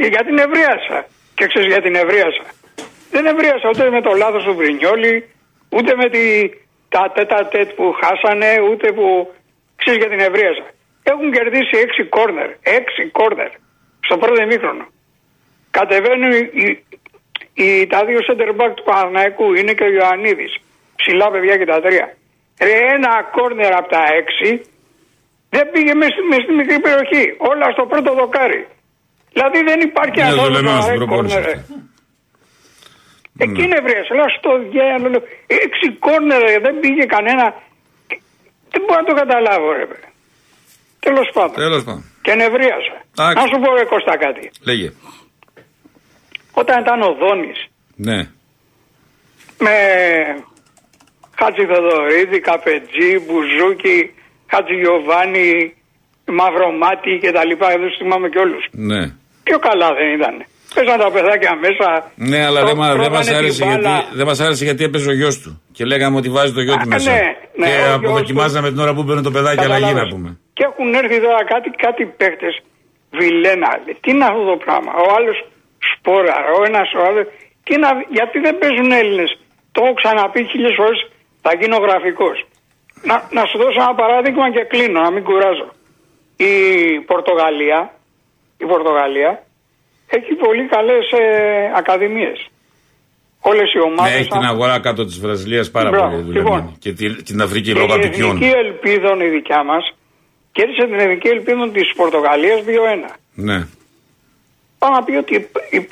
[0.00, 0.98] ε, γιατί νευρίασα.
[1.36, 2.44] Και ξέρεις γιατί νευρίασα.
[3.12, 5.14] Δεν νευρίασα ούτε με το λάθος του Βρινιόλη,
[5.76, 6.22] ούτε με τη,
[6.88, 9.06] τα τέτα τέτ που χάσανε, ούτε που.
[9.80, 10.66] ξέρεις γιατί νευρίασα.
[11.02, 12.48] Έχουν κερδίσει 6 κόρνερ.
[12.50, 13.50] 6 κόρνερ.
[14.06, 14.84] Στο πρώτο ημίχρονο.
[15.70, 16.66] Κατεβαίνουν οι, οι,
[17.62, 20.52] οι, τα δύο center back του Παναθηναϊκού είναι και ο Ιωαννίδης.
[20.96, 22.06] Ψηλά παιδιά και τα τρία.
[22.66, 24.50] Ρε ένα κόρνερ από τα έξι
[25.50, 27.24] δεν πήγε μέσα στη, μες στη μικρή περιοχή.
[27.50, 28.66] Όλα στο πρώτο δοκάρι.
[29.32, 31.54] Δηλαδή δεν υπάρχει Είναι αυτό δουλεμένο στην το προπόνηση κόρνερ.
[31.54, 31.72] αυτή.
[31.72, 35.08] Εκεί είναι βρε, λέω στο διάλογο.
[35.14, 37.46] λέω, Έξι κόρνερ ρε, δεν πήγε κανένα.
[38.72, 39.86] Δεν μπορώ να το καταλάβω ρε.
[41.00, 41.54] Τέλος πάντων.
[41.64, 42.04] Τέλος πάντων.
[42.22, 42.96] Και νευρίασα.
[43.18, 43.36] Εντάξει.
[43.38, 44.50] Να σου πω ρε Κώστα κάτι.
[44.68, 44.88] Λέγε.
[46.52, 47.58] Όταν ήταν ο Δόνης
[47.96, 48.18] Ναι.
[49.58, 49.74] με
[51.38, 54.14] Χάτζη Θοδωρίδη, Καπετζή, Μπουζούκι,
[54.50, 55.74] Χάτζη Γιωβάνι,
[56.38, 58.64] Μαυρομάτι και τα λοιπά, εδώ τους θυμάμαι και όλους.
[58.70, 59.02] Ναι.
[59.42, 60.44] Πιο καλά δεν ήταν.
[60.78, 61.88] Πέσαν τα παιδάκια μέσα.
[62.30, 63.78] Ναι, αλλά δεν, μα- δεν τρώγανε μας την άρεσε μπάλα.
[63.78, 65.50] γιατί, δεν μας άρεσε γιατί έπαιζε ο γιος του.
[65.76, 67.10] Και λέγαμε ότι βάζει το γιο του Α, μέσα.
[67.12, 67.20] ναι,
[67.60, 70.12] ναι, και ο γιος αποδοκιμάζαμε την ώρα που μπαίνουν το παιδάκι αλλαγή να Καταλάβες.
[70.14, 70.30] πούμε.
[70.56, 72.54] Και έχουν έρθει τώρα κάτι, κάτι παίχτες
[73.18, 73.70] Βιλένα.
[73.84, 75.36] λέει, Τι είναι αυτό το πράγμα; Ο άλλος
[75.92, 77.24] Σπόρα, ο ένας ο άλλος.
[77.66, 79.30] Τι να, γιατί δεν παίζουν Έλληνες;
[79.72, 81.00] Το έχω ξαναπεί χίλιες φορές.
[81.44, 82.36] Θα γίνω γραφικός.
[83.08, 85.68] Να, να σου δώσω ένα παράδειγμα και κλείνω, να μην κουράζω.
[86.36, 86.52] Η
[87.10, 87.78] Πορτογαλία,
[88.62, 89.30] η Πορτογαλία
[90.16, 91.22] έχει πολύ καλές ε,
[91.76, 92.38] ακαδημίες.
[93.40, 94.14] Όλες οι Ναι, ομάδες...
[94.18, 96.44] έχει την αγορά κάτω της Βραζιλίας πάρα Μπράβο, πολύ δουλεμένη.
[96.56, 96.76] λοιπόν.
[96.78, 98.28] Και τη- την Αφρική Και λόγω η απικιών.
[98.36, 99.84] εθνική ελπίδα η δικιά μας
[100.52, 103.14] κέρδισε την εθνική ελπίδα της Πορτογαλίας 2-1.
[103.34, 103.58] Ναι.
[104.78, 105.88] Πάω να πει ότι η- η-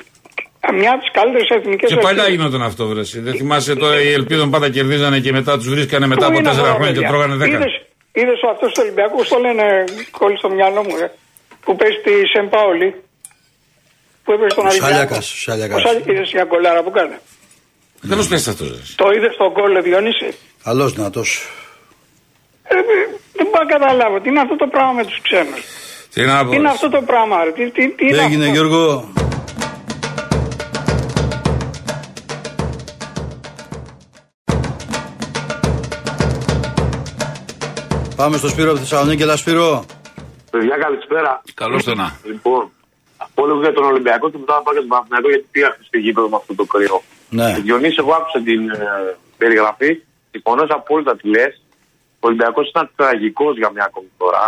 [0.73, 3.19] μια από τις καλύτερες εθνικές Και παλιά ελπίδες- γινόταν αυτό, βρεσί.
[3.19, 6.47] Δεν θυμάσαι τώρα οι Ελπίδων πάντα κερδίζανε και μετά τους βρίσκανε μετά Πού από είναι
[6.49, 7.55] τέσσερα αυτά, χρόνια και παιδιά; τρώγανε δέκα.
[7.57, 7.73] Είδες,
[8.11, 11.11] είδες αυτός του Ολυμπιακού, το λένε κόλλη στο μυαλό μου, ρε,
[11.63, 12.89] που παίζει στη Σεμπάολη,
[14.27, 14.87] που έπαιζε στον Ολυμπιακό.
[14.93, 15.77] Σάλιακας, Σάλιακας.
[15.77, 17.17] Ο Σάλιακας, είδες μια κολλάρα που κάνει.
[18.09, 18.95] Τέλο πες αυτός.
[18.95, 20.29] Το είδες στον κόλλο, Διονύση;
[20.63, 21.29] Καλός δυνατός.
[22.63, 22.81] Ε, ε,
[23.37, 24.19] δεν μπορώ να καταλάβω.
[24.21, 25.61] Τι είναι αυτό το πράγμα με τους ξένους;
[26.13, 26.49] Τι να πω.
[26.49, 29.11] Τι είναι αυτό το πράγμα, ρε; Τι, τι, τι είναι Τι έγινε αυτό; Γιώργο;
[38.15, 39.85] Πάμε στο Σπύρο από τη Θεσσαλονίκη, έλα Σπύρο.
[40.51, 41.41] Παιδιά, καλησπέρα.
[41.53, 42.17] Καλώς το να.
[42.23, 42.71] Λοιπόν,
[43.37, 45.85] από όλο για τον Ολυμπιακό και μετά θα πάω για τον Παναθηναϊκό γιατί πήγα χθες
[45.89, 46.97] στο γήπεδο με αυτό το κρυό.
[47.29, 47.47] Ναι.
[47.51, 48.79] Ε, Διονύση, εγώ άκουσα την ε,
[49.37, 49.91] περιγραφή.
[50.31, 51.53] Συμφωνώ σε απόλυτα τι λες.
[52.21, 54.45] Ο Ολυμπιακός ήταν τραγικός για μια ακόμη φορά.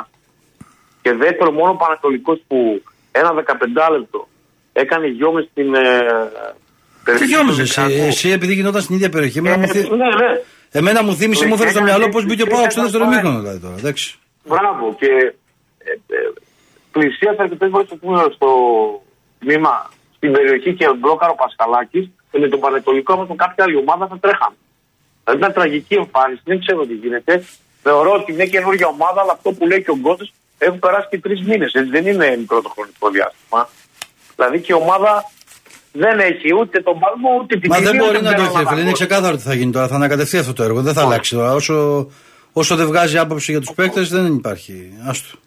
[1.01, 2.57] Και δεύτερο, μόνο ο Πανατολικός που
[3.11, 4.27] ένα 15 λεπτό
[4.73, 5.73] έκανε γιόμες στην.
[5.75, 8.07] Ε, Τι περιοχή γιόμιζε του εσύ, Ολυμπιακού.
[8.07, 9.37] εσύ επειδή γινόταν στην ίδια περιοχή.
[9.37, 9.79] Εμένα, Ε, μου, θυ...
[9.89, 10.29] Ναι, ναι.
[10.71, 13.15] εμένα μου θύμισε, μου έφερε στο Έκανε- μυαλό πώς μπήκε ο Πάοξ στο δεύτερο έκανε-
[13.23, 13.75] μήχρονο δηλαδή τώρα.
[13.77, 14.15] Εντάξει.
[14.45, 14.95] Μπράβο.
[14.99, 15.11] Και
[15.77, 16.17] ε, ε,
[16.91, 18.49] πλησίασε αρκετέ φορέ το πούμε στο
[19.39, 24.07] τμήμα στην περιοχή και μπλόκαρο Πασχαλάκης και με τον Πανετολικό όμω με κάποια άλλη ομάδα
[24.07, 24.57] θα τρέχαμε.
[25.23, 27.33] Δηλαδή ήταν τραγική εμφάνιση, δεν ξέρω τι γίνεται.
[27.81, 31.19] Θεωρώ ότι είναι καινούργια ομάδα, αλλά αυτό που λέει και ο Γκώτη έχουν περάσει και
[31.19, 31.71] τρεις μήνες.
[31.95, 33.69] Δεν είναι μικρό το χρονικό διάστημα.
[34.35, 35.23] Δηλαδή και η ομάδα
[35.91, 38.41] δεν έχει ούτε τον παλμό ούτε την Μα τιμή, δεν ούτε μπορεί τον να το
[38.41, 38.69] έχει, Παναθηναϊκό.
[38.69, 38.81] φίλε.
[38.81, 39.87] Είναι ξεκάθαρο τι θα γίνει τώρα.
[39.87, 40.81] Θα ανακατευτεί αυτό το έργο.
[40.81, 41.53] Δεν θα αλλάξει τώρα.
[41.53, 42.07] Όσο,
[42.53, 44.93] όσο δεν βγάζει άποψη για τους παίκτες, δεν υπάρχει.
[45.07, 45.37] Άστο.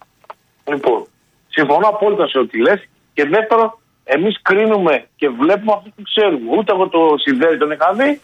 [0.65, 1.07] Λοιπόν,
[1.55, 2.81] συμφωνώ απόλυτα σε ό,τι λες.
[3.15, 6.57] Και δεύτερο, εμείς κρίνουμε και βλέπουμε αυτό που ξέρουμε.
[6.57, 8.21] Ούτε εγώ το συνδέει τον είχα δει,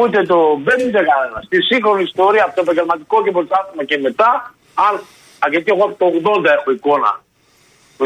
[0.00, 1.38] ούτε το μπαίνει ούτε κανένα.
[1.44, 4.94] Στη σύγχρονη ιστορία από το επαγγελματικό και πρωτάθλημα και μετά, αν,
[5.42, 7.12] α, γιατί εγώ από το 80 έχω εικόνα.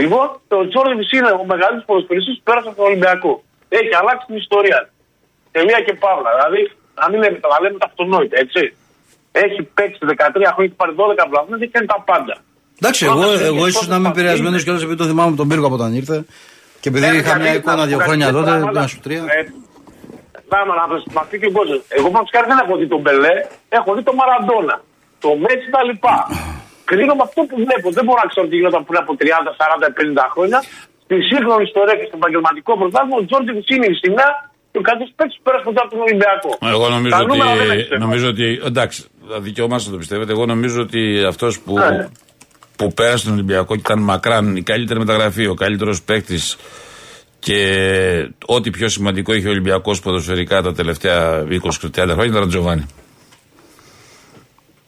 [0.01, 3.33] Λοιπόν, το Τζόρνι είναι ο μεγαλύτερος ποδοσφαιριστής που πέρασε από τον Ολυμπιακό.
[3.69, 4.79] Έχει αλλάξει την ιστορία.
[4.85, 4.93] του.
[5.51, 6.31] Τελεία και παύλα.
[6.37, 6.61] Δηλαδή,
[7.01, 8.63] να μην λέμε, τα λέμε τα αυτονόητα, έτσι.
[9.33, 12.35] Έχει παίξει 13 χρόνια, έχει πάρει 12 βλαβές, έχει κάνει τα πάντα.
[12.81, 15.75] Εντάξει, εγώ, εγώ ίσω να είμαι επηρεασμένο κιόλας επειδή το θυμάμαι από τον Πύργο από
[15.81, 16.17] όταν ήρθε.
[16.81, 18.79] Και επειδή Ναι, είχα μια γιατί εικόνα να δύο πω χρόνια κάτι τότε, πράγματα.
[18.79, 19.23] ένα σου τρία.
[19.37, 19.41] Ε,
[20.53, 20.85] Να να
[21.17, 21.77] μα πει και ο Γκόζε.
[21.99, 23.35] Εγώ πάνω χάρη δεν έχω δει τον Μπελέ,
[23.79, 24.77] έχω δει τον Μαραντόνα.
[25.25, 26.17] Το Μέτσι τα λοιπά.
[26.91, 27.87] Κρίνω με αυτό που βλέπω.
[27.99, 30.59] Δεν μπορώ να ξέρω τι γινόταν πριν από 30, 40, 50 χρόνια.
[31.05, 34.33] Στη σύγχρονη ιστορία και στο επαγγελματικό πρωτάθλημα, ο Τζόρντι Βουσίνη στη νέα
[34.73, 36.51] και ο κάτι παίκτης που πέρασε κοντά από τον Ολυμπιακό.
[36.75, 37.99] Εγώ νομίζω Τα νούμερα δεν ότι, έξερα.
[38.07, 38.47] νομίζω ότι.
[38.71, 38.99] Εντάξει,
[39.49, 40.31] δικαιωμάστε να το πιστεύετε.
[40.37, 41.01] Εγώ νομίζω ότι
[41.33, 42.09] αυτός που, Ναι.
[42.77, 46.57] Που πέρασε τον Ολυμπιακό και ήταν μακράν η καλύτερη μεταγραφή, ο καλύτερος παίκτης
[47.39, 52.87] και ό,τι πιο σημαντικό είχε ο Ολυμπιακός ποδοσφαιρικά τα τελευταία 20-30 χρόνια ήταν ο Τζοβάνι.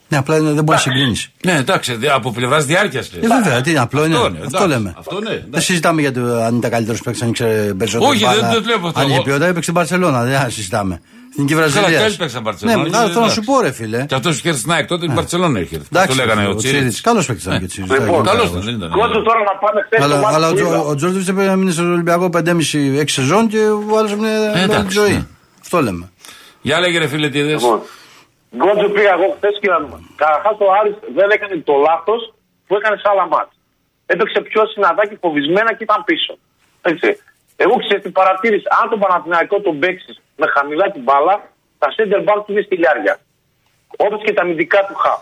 [0.08, 1.28] Ναι, απλά είναι- δεν μπορείς να συγκρίνεις.
[1.44, 3.08] Ναι, εντάξει, δε- από πλευράς διάρκειας.
[3.08, 4.14] Ε, βέβαια, τι είναι, απλό είναι.
[4.14, 4.68] Αυτό Αυτό, είναι, εντάξει.
[4.68, 4.94] λέμε.
[4.98, 5.46] Αυτό ναι, εντάξει.
[5.50, 8.10] Δεν συζητάμε για το αν ήταν καλύτερος παίκτης, αν ήξερε περισσότερο.
[8.10, 9.00] Όχι, μπάλα, δεν- δεν το λέω αυτό.
[9.00, 10.24] Αν είχε Εγώ- ποιότητα, έπαιξε στην Παρσελώνα.
[10.24, 11.00] Δεν συζητάμε.
[11.40, 11.88] Εθνική Βραζιλία.
[11.88, 12.82] Καλά, καλή παίξαν Μπαρσελόνα.
[12.82, 14.04] Ναι, καλά, θέλω να σου πω, ρε φίλε.
[14.08, 15.76] Και αυτός που είχε στην ΑΕΚ τότε την Παρσελόνα είχε.
[15.76, 16.76] Αυτό Εντάξει, λέγανε ο ο Τσίριτ.
[16.76, 17.00] Τσίριτς.
[17.00, 17.92] Καλός παίκτης ήταν και ο Τσίριτς.
[17.92, 18.64] Λοιπόν, Εντάξει, Καλός καλός.
[18.64, 18.90] δεν ήταν.
[18.90, 20.78] Κόντου τώρα να πάμε χθες Αλλά, το μάτι αλλά ο, που Τζο- είδα.
[20.80, 23.60] ο Τζόρτζεβιτ έπρεπε να μείνει στον Ολυμπιακό 5,5-6 σεζόν και
[23.90, 25.12] ο άλλος έμεινε Ε, όλη τη εντάξει, ζωή.
[25.12, 25.26] ναι.
[25.64, 26.04] Αυτό λέμε.
[26.62, 27.62] Για λέγε ρε φίλε τι είδες.
[27.62, 27.80] Λοιπόν,
[28.58, 29.98] Γκότζο πήγα εγώ χθες και να δούμε.
[30.22, 32.20] Καταρχάς ο Άρης δεν έκανε το λάθος
[32.66, 33.56] που έκανε σε άλλα μάτια.
[34.12, 36.32] Έπαιξε πιο συναντάκι φοβισμένα και ήταν πίσω.
[36.90, 37.08] Έτσι.
[37.62, 38.68] Εγώ ξέρω τι παρατήρησα.
[38.80, 41.34] Αν τον Παναθηναϊκό τον παίξεις με χαμηλά την μπάλα,
[41.82, 43.14] τα center back του είναι στη λιάρια.
[44.04, 45.14] Όπως και τα αμυντικά του χα.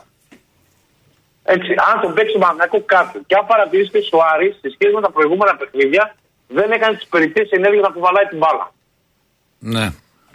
[1.55, 3.17] Έτσι, αν τον παίξει τον Παναθηναϊκός κάτω.
[3.29, 6.05] Και αν παρατηρήσετε ο Άρης, σε σχέση με τα προηγούμενα παιχνίδια,
[6.59, 8.67] δεν έκανε τις περιττέ ενέργειες να κουβαλάει την μπάλα.
[9.75, 9.87] Ναι.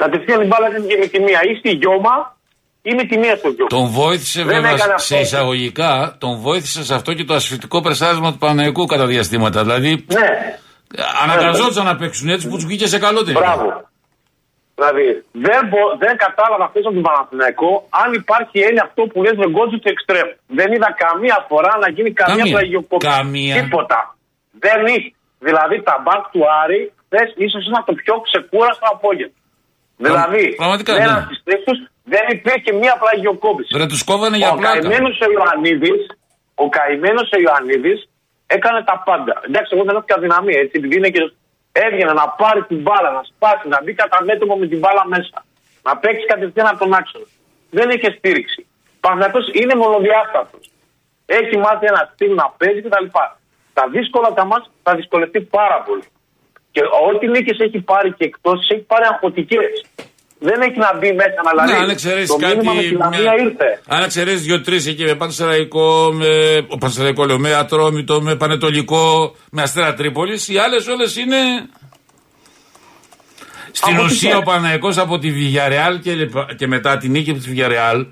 [0.03, 1.39] Κατευθείαν η μπάλα δεν βγαίνει με τη μία.
[1.51, 2.15] Ή στη γιώμα
[2.89, 3.69] ή με τη μία στο γιώμα.
[3.77, 5.19] Τον βοήθησε Δεν βέβαια έκανε σε αυτό.
[5.25, 9.61] εισαγωγικά, τον βοήθησε σε αυτό και το ασφυκτικό πρεσάρισμα του Παναγικού κατά διαστήματα.
[9.61, 10.29] Δηλαδή Ναι,
[11.23, 13.41] αναγκαζόντουσαν να παίξουν έτσι που τους βγήκε σε καλό τελικά.
[13.45, 13.67] μπράβο.
[14.77, 15.07] Δηλαδή,
[15.47, 17.71] δεν, μπο- δεν κατάλαβα χθες από τον Παναθηναϊκό
[18.01, 20.27] αν υπάρχει έννοια αυτό που λες με γκότζου του εξτρέμ.
[20.59, 22.53] Δεν είδα καμία φορά να γίνει καμία Καμία.
[22.55, 23.07] πλαγιοκόπηση.
[23.15, 23.53] Καμία.
[23.59, 23.99] Τίποτα.
[24.65, 25.09] Δεν είχε.
[25.47, 29.37] Δηλαδή, τα μπακ του Άρη χθες ίσως ήταν το πιο ξεκούραστο απόγευμα.
[30.05, 31.05] Δηλαδή, πραγματικά, με ναι.
[31.09, 31.79] έναν στις τρεις τους
[32.13, 33.69] δεν υπήρχε μία πλαγιοκόπηση.
[33.75, 34.73] Βρε, τους κόβανε για Ο πλάκα.
[34.79, 36.01] καημένος ο Ιωαννίδης,
[36.63, 37.99] ο καημένος ο Ιωαννίδης
[38.55, 39.33] έκανε τα πάντα.
[39.47, 41.23] Εντάξει, εγώ δεν έφυγα δυναμία έτσι, επειδή είναι και
[41.71, 45.37] έβγαινε να πάρει την μπάλα, να σπάσει, να μπει κατά μέτωπο με την μπάλα μέσα.
[45.83, 47.25] Να παίξει κατευθείαν από τον άξονα.
[47.69, 48.61] Δεν είχε στήριξη.
[48.99, 50.71] Παναγιώτο είναι μονοδιάστατος.
[51.25, 53.05] Έχει μάθει ένα στυλ να παίζει κτλ.
[53.73, 56.03] Τα δύσκολα τα μάτια θα δυσκολευτεί πάρα πολύ.
[56.71, 59.85] Και ό,τι νίκες έχει πάρει και εκτός έχει πάρει αγχωτικές.
[60.43, 61.83] Δεν έχει να μπει μέσα να Ναι, δηλαδή.
[61.83, 62.55] αν εξαιρέσει το κάτι.
[62.55, 63.81] μήνυμα με τη Λαμία μια- ήρθε.
[63.87, 66.27] Αν εξαιρέσει δύο-τρεις εκεί με Πανσεραϊκό, με.
[66.67, 71.37] Ο Πανσεραϊκό λέω, με Ατρόμητο, με Πανετολικό, με Αστέρα Τρίπολης, οι άλλες όλες είναι.
[73.71, 77.29] Στην Από ουσία τι ο Παναϊκός από τη Βιγιαρεάλ και, λεπα- και μετά την νίκη
[77.29, 78.05] από της Βιγιαρεάλ,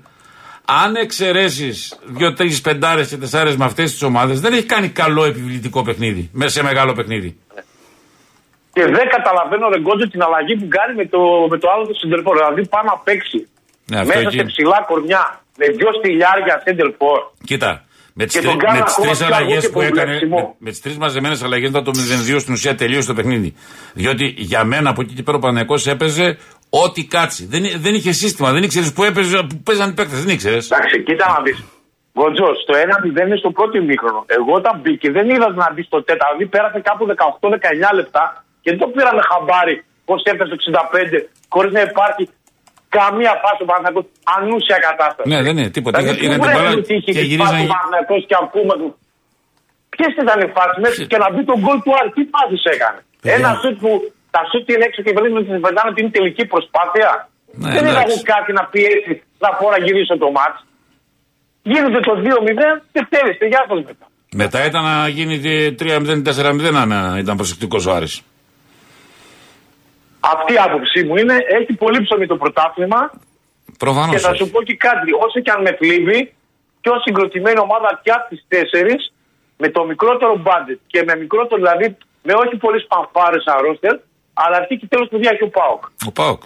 [0.64, 5.82] αν εξαιρέσεις δύο-τρεις πεντάρες και τεσσάρες με αυτές τις ομάδες, δεν έχει κάνει καλό επιβλητικό
[5.82, 6.30] παιχνίδι.
[6.32, 7.36] Μέσα σε μεγάλο παιχνίδι.
[8.80, 11.20] Και δεν καταλαβαίνω ρε Γκότζο την αλλαγή που κάνει με το,
[11.52, 12.34] με το άλλο το συντερφόρ.
[12.40, 13.38] Δηλαδή πάει να παίξει
[13.90, 14.36] Ναι, αυτό μέσα εκεί.
[14.40, 15.22] σε ψηλά κορμιά
[15.60, 17.18] με δυο στυλιάρια σεντερφόρ.
[17.48, 17.70] Κοίτα,
[18.18, 19.94] με τις Και τον κάνω ακόμα τρεις πιο αλλαγές αργό και που έκανε.
[19.94, 20.36] προβλέψιμο.
[20.36, 21.92] Με, με τις τρεις μαζεμένες αλλαγές ήταν το
[22.34, 23.50] 0-2 στην ουσία τελείωσε το παιχνίδι.
[24.00, 26.26] Διότι για μένα από εκεί και πέρα ο Παναγικό έπαιζε
[26.84, 27.42] ό,τι κάτσει.
[27.52, 30.70] Δεν, δεν είχε σύστημα, δεν ήξερε που, έπαιζε, που παίζαν οι παίκτες, δεν ήξερες.
[30.70, 31.58] Εντάξει, κοίτα να δεις.
[32.14, 34.20] Γκότζο, το 1-0 είναι στο πρώτο ημίχρονο.
[34.38, 36.34] Εγώ όταν μπήκε δεν είδα να μπει στο τέταρτο.
[36.36, 37.02] Δηλαδή πέρασε κάπου
[37.90, 39.76] 18-19 λεπτά και δεν το πήραμε χαμπάρι
[40.08, 41.18] πώς έφτασε το 65
[41.54, 42.22] χωρίς να υπάρχει
[42.98, 44.06] καμία φάση ο Παναθηναϊκός
[44.36, 45.26] ανούσια κατάσταση.
[45.32, 45.96] Ναι, δεν είναι τίποτα.
[45.98, 48.20] Δηλαδή, Είχα- είχαν πού την βρέχει μπάλα η τύχη και της γυρίζαν- φάσης ο Παναθηναϊκός
[48.28, 48.92] και ακούμε τους.
[49.92, 53.00] Ποιες ήταν οι φάσεις μέσα και να μπει τον γκολ του Άρη, τι φάσεις έκανε.
[53.22, 53.32] Παιδιά.
[53.36, 53.90] Ένα σουτ που
[54.34, 57.08] τα σουτ είναι έξω και βλέπει ότι πετάνε ότι είναι τελική προσπάθεια.
[57.62, 58.10] Ναι, δεν είδα εντάξει.
[58.10, 59.12] εγώ κάτι να πιέσει
[59.44, 60.58] να πω να γυρίσω το μάτς.
[61.70, 63.44] Γίνεται το 2-0 και τέλειωσε.
[63.52, 64.06] Γεια σας μετά.
[64.42, 65.34] Μετά ήταν να γίνει
[65.80, 68.14] 3-0-4-0 αν ε, ήταν προσεκτικός ο Άρης.
[70.34, 73.00] Αυτή η άποψή μου είναι, έχει πολύ ψωμί το πρωτάθλημα
[73.84, 74.12] Προφανώς.
[74.14, 75.10] και θα σου πω και κάτι.
[75.24, 76.20] Όσο και αν με θλίβει,
[76.82, 79.02] πιο συγκροτημένη ομάδα και από τι τέσσερις,
[79.62, 81.86] με το μικρότερο μπάντετ και με μικρότερο δηλαδή,
[82.26, 83.92] με όχι πολλές πανφάρε αρρώστιε,
[84.42, 85.82] αλλά αυτή και τέλος παιδιά έχει ο Πάοκ.
[86.10, 86.42] Ο Πάοκ.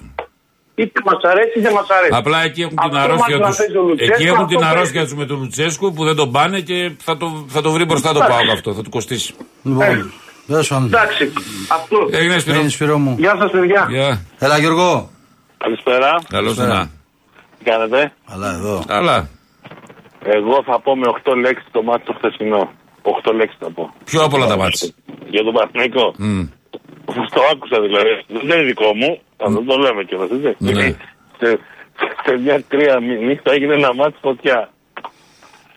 [0.77, 2.12] Είτε μας αρέσει είτε μας αρέσει.
[2.22, 3.57] Απλά εκεί έχουν την Αυτό αρρώστια μας να του.
[3.61, 4.72] παίζει ο Λουτσέσκου, Εκεί έχουν αυτό την πρέπει.
[4.75, 7.85] αρρώστια τους με τον Λουτσέσκου που δεν τον πάνε και θα το, θα το βρει
[7.85, 8.37] μπροστά το Εντάξει.
[8.37, 8.70] Πάοκ αυτό.
[8.75, 9.35] Θα του κοστίσει.
[9.62, 10.12] Λοιπόν, τέλος πάντων.
[10.49, 11.32] Εντάξει,
[11.68, 12.09] αυτό.
[12.11, 12.57] Έγινε Σπύρο.
[12.57, 13.16] Έγινε Σπύρο μου.
[13.18, 13.86] Γεια σας, παιδιά.
[13.90, 14.24] Γεια.
[14.38, 15.11] Έλα Γιώργο.
[15.59, 16.11] Καλησπέρα.
[16.28, 16.78] Καλώς Καλησπέρα.
[16.78, 16.90] να.
[17.59, 18.84] Τι κάνετε; Αλλά εδώ.
[18.88, 19.28] Αλλά.
[20.24, 22.72] Εγώ θα πω με 8 λέξεις το μάτι το χθεσινό.
[23.03, 23.95] 8 λέξεις θα πω.
[24.05, 24.88] Πιο απ' όλα τα μάτια.
[25.28, 26.14] Για τον Παναθηναϊκό.
[26.18, 26.42] Μμ.
[27.07, 28.11] Το άκουσα δηλαδή.
[28.49, 29.20] Δεν είναι δικό μου.
[29.36, 30.55] Αλλά δεν το λέμε κιόλας, έτσι.
[30.59, 30.72] Ναι.
[30.72, 30.97] Γιατί
[31.38, 31.59] Σε,
[32.24, 34.70] σε μια κρύα νύχτα έγινε ένα μάτι φωτιά.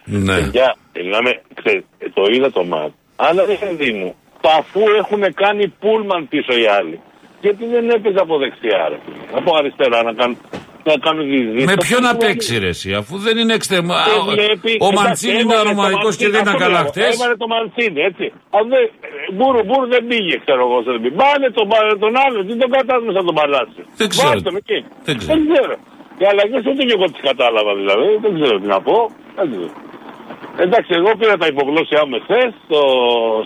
[0.05, 0.35] Ναι.
[0.39, 2.93] Παιδιά, μιλάμε, ξέρεις, το είδα το μάτι.
[3.15, 4.15] Αλλά δεν παιδί μου.
[4.59, 6.99] Αφού έχουν κάνει πούλμαν πίσω οι άλλοι.
[7.41, 8.97] Γιατί δεν έπαιζε από δεξιά, ρε.
[9.39, 10.37] Από αριστερά να κάνουν,
[10.89, 11.65] να κάνουν διζήτηση.
[11.71, 13.99] Με ποιο να παίξει ρε εσύ, αφού δεν είναι εξτρεμά.
[14.11, 14.71] Δεν βλέπει.
[14.85, 16.89] Ο Εντάξει, Μαντσίνη έβαλε ήταν το ρωμαϊκό και Μαντσίνη, δεν ήταν αυτό καλά λέω.
[16.91, 17.03] χτε.
[17.15, 18.25] Έβαλε το Μαντσίνη, έτσι.
[18.57, 18.83] Αν δεν,
[19.37, 20.77] μπούρου, μπούρου δεν πήγε, ξέρω εγώ.
[20.85, 21.15] σε δεν πήγε.
[21.23, 23.81] Πάνε τον, πα- τον άλλο, τι τον κατάλαβε σαν τον παλάτσι.
[23.99, 24.29] Δεν ξέρω.
[24.29, 24.79] Βάζ' τον εκεί.
[25.07, 25.31] Δεν ξέρω.
[25.33, 25.75] Δεν ξέρω.
[26.21, 28.09] Οι αλλαγές ούτε και εγώ τις κατάλαβα δηλαδή.
[28.23, 28.97] Δεν ξέρω τι να πω.
[29.37, 29.71] Δεν ξέρω.
[30.65, 32.41] Εντάξει, εγώ πήρα τα υπογλώσσια μου χθε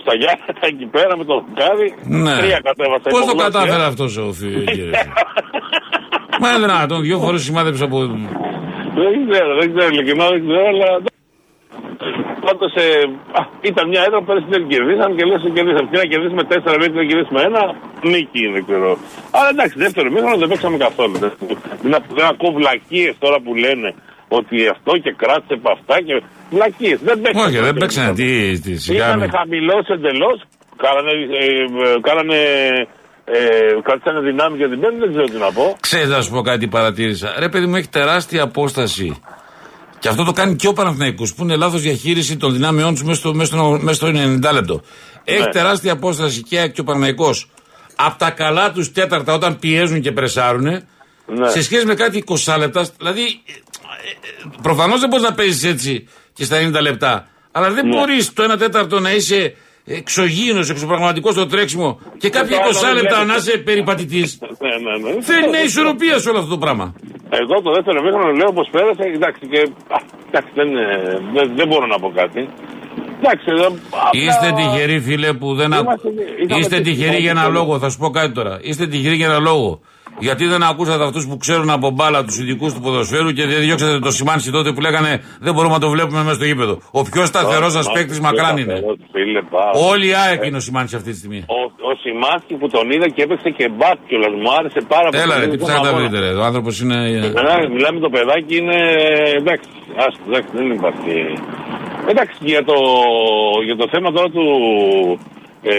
[0.02, 1.88] στα Γιάννα, εκεί πέρα με το φουκάρι.
[2.24, 2.34] Ναι.
[2.40, 3.44] Τρία κατέβασα Πώς το υπογλώσσια.
[3.48, 4.60] κατάφερε αυτό ο φίλο.
[6.40, 7.96] Μα είναι δυνατόν, δύο φορές σημάδεψε από.
[9.00, 10.88] Δεν ξέρω, δεν ξέρω, ειλικρινά δεν ξέρω, αλλά.
[12.46, 12.86] Πάντως ε,
[13.38, 15.88] α, ήταν μια έδρα που πέρυσι δεν κερδίσαν και λες: κερδίσαμε.
[15.90, 17.62] Τι να κερδίσουμε τέσσερα μέχρι να κερδίσουμε ένα,
[18.12, 18.90] νίκη είναι, ξέρω.
[19.36, 21.16] Αλλά εντάξει, δεύτερο μήχρονο δεν παίξαμε καθόλου.
[21.24, 21.32] Δεν,
[21.82, 23.88] δεν, δεν ακούω βλακίες τώρα που λένε
[24.38, 26.14] ότι αυτό και κράτησε από αυτά και.
[26.50, 26.98] Βλακίες.
[27.08, 27.46] Δεν παίξαμε.
[27.46, 28.12] Όχι, δεν παίξανε.
[28.14, 29.30] Τι, τι σιγά Ήταν μην.
[29.36, 30.38] χαμηλός εντελώς.
[30.84, 31.12] Κάνανε.
[31.40, 31.46] Ε,
[31.88, 32.38] ε, κάνανε
[33.24, 33.38] ε,
[33.82, 35.76] κρατήσανε δυνάμεις για την πέμπτη, δεν ξέρω τι να πω.
[35.80, 37.34] Ξέρεις να σου πω κάτι παρατήρησα.
[37.38, 39.20] Ρε παιδί μου έχει τεράστια απόσταση.
[39.98, 43.18] Και αυτό το κάνει και ο Παναθηναϊκός που είναι λάθος διαχείριση των δυνάμεών τους μέσα
[43.20, 44.06] στο, μέσα στο, μέσα στο
[44.48, 44.82] 90 λεπτό.
[45.24, 45.46] Έχει Ναι.
[45.46, 47.48] τεράστια απόσταση και, και ο Παναθηναϊκός
[47.96, 50.82] από τα καλά τους τέταρτα όταν πιέζουν και πρεσάρουν
[51.26, 51.48] Ναι.
[51.48, 52.86] σε σχέση με κάτι 20 λεπτά.
[52.98, 53.22] Δηλαδή,
[54.62, 57.26] προφανώς δεν μπορείς να παίζεις έτσι και στα 90 λεπτά.
[57.52, 57.96] Αλλά δεν Ναι.
[57.96, 59.54] μπορείς το 1 τέταρτο να είσαι
[59.84, 63.24] εξωγήινος, εξωπραγματικός στο τρέξιμο και κάποια το άλλο 20 δεν λεπτά βλέπετε.
[63.24, 64.38] να είσαι περιπατητής.
[64.40, 65.22] Ναι, ναι, ναι.
[65.22, 66.94] Θέλει μια ισορροπία σε όλο αυτό το πράγμα.
[67.30, 69.02] Εγώ το δεύτερο μήχρονο λέω πως πέρασε.
[69.14, 69.58] Εντάξει, και,
[69.96, 69.98] α,
[70.28, 72.48] εντάξει δεν, ε, δεν, δεν μπορώ να πω κάτι.
[73.18, 75.82] Εντάξει, ε, απλά- Είστε τυχεροί, φίλε, που δεν ακού...
[75.82, 76.08] Είμαστε-
[76.44, 77.78] είχαμε Είστε τη- τυχεροί για ένα τη- λόγο.
[77.78, 78.58] Θα σου πω κάτι τώρα.
[78.62, 79.80] Είστε τυχεροί για ένα λόγο.
[80.18, 83.98] Γιατί δεν ακούσατε αυτούς που ξέρουν από μπάλα τους ειδικούς του ποδοσφαίρου και δεν διώξατε
[83.98, 86.78] το σημάνι τότε που λέγανε Δεν μπορούμε να το βλέπουμε μέσα στο γήπεδο.
[86.90, 88.74] Ο πιο σταθερός σας παίκτης μακράν είναι.
[89.12, 89.88] Φίλε, πάω.
[89.90, 91.40] Όλοι οι ΑΕΚ είναι ο σημάνι αυτή τη στιγμή.
[91.58, 91.60] Ο,
[91.90, 94.32] ο Σιμάσκι που τον είδα και έπαιξε και μπάτ κιόλας.
[94.42, 95.22] Μου άρεσε πάρα πολύ.
[95.22, 96.08] Έλα, ρε, τι Τον ψάχνετε να αγώνα.
[96.08, 96.30] βρείτε, ρε.
[96.40, 96.98] Ο άνθρωπος είναι.
[97.30, 98.78] Εμένα, μιλάμε το παιδάκι είναι.
[99.40, 99.68] Εντάξει,
[100.04, 101.14] άστο, εντάξει, δεν υπάρχει.
[102.12, 102.76] Εντάξει, για το,
[103.68, 104.44] για το θέμα τώρα του,
[105.62, 105.72] ε,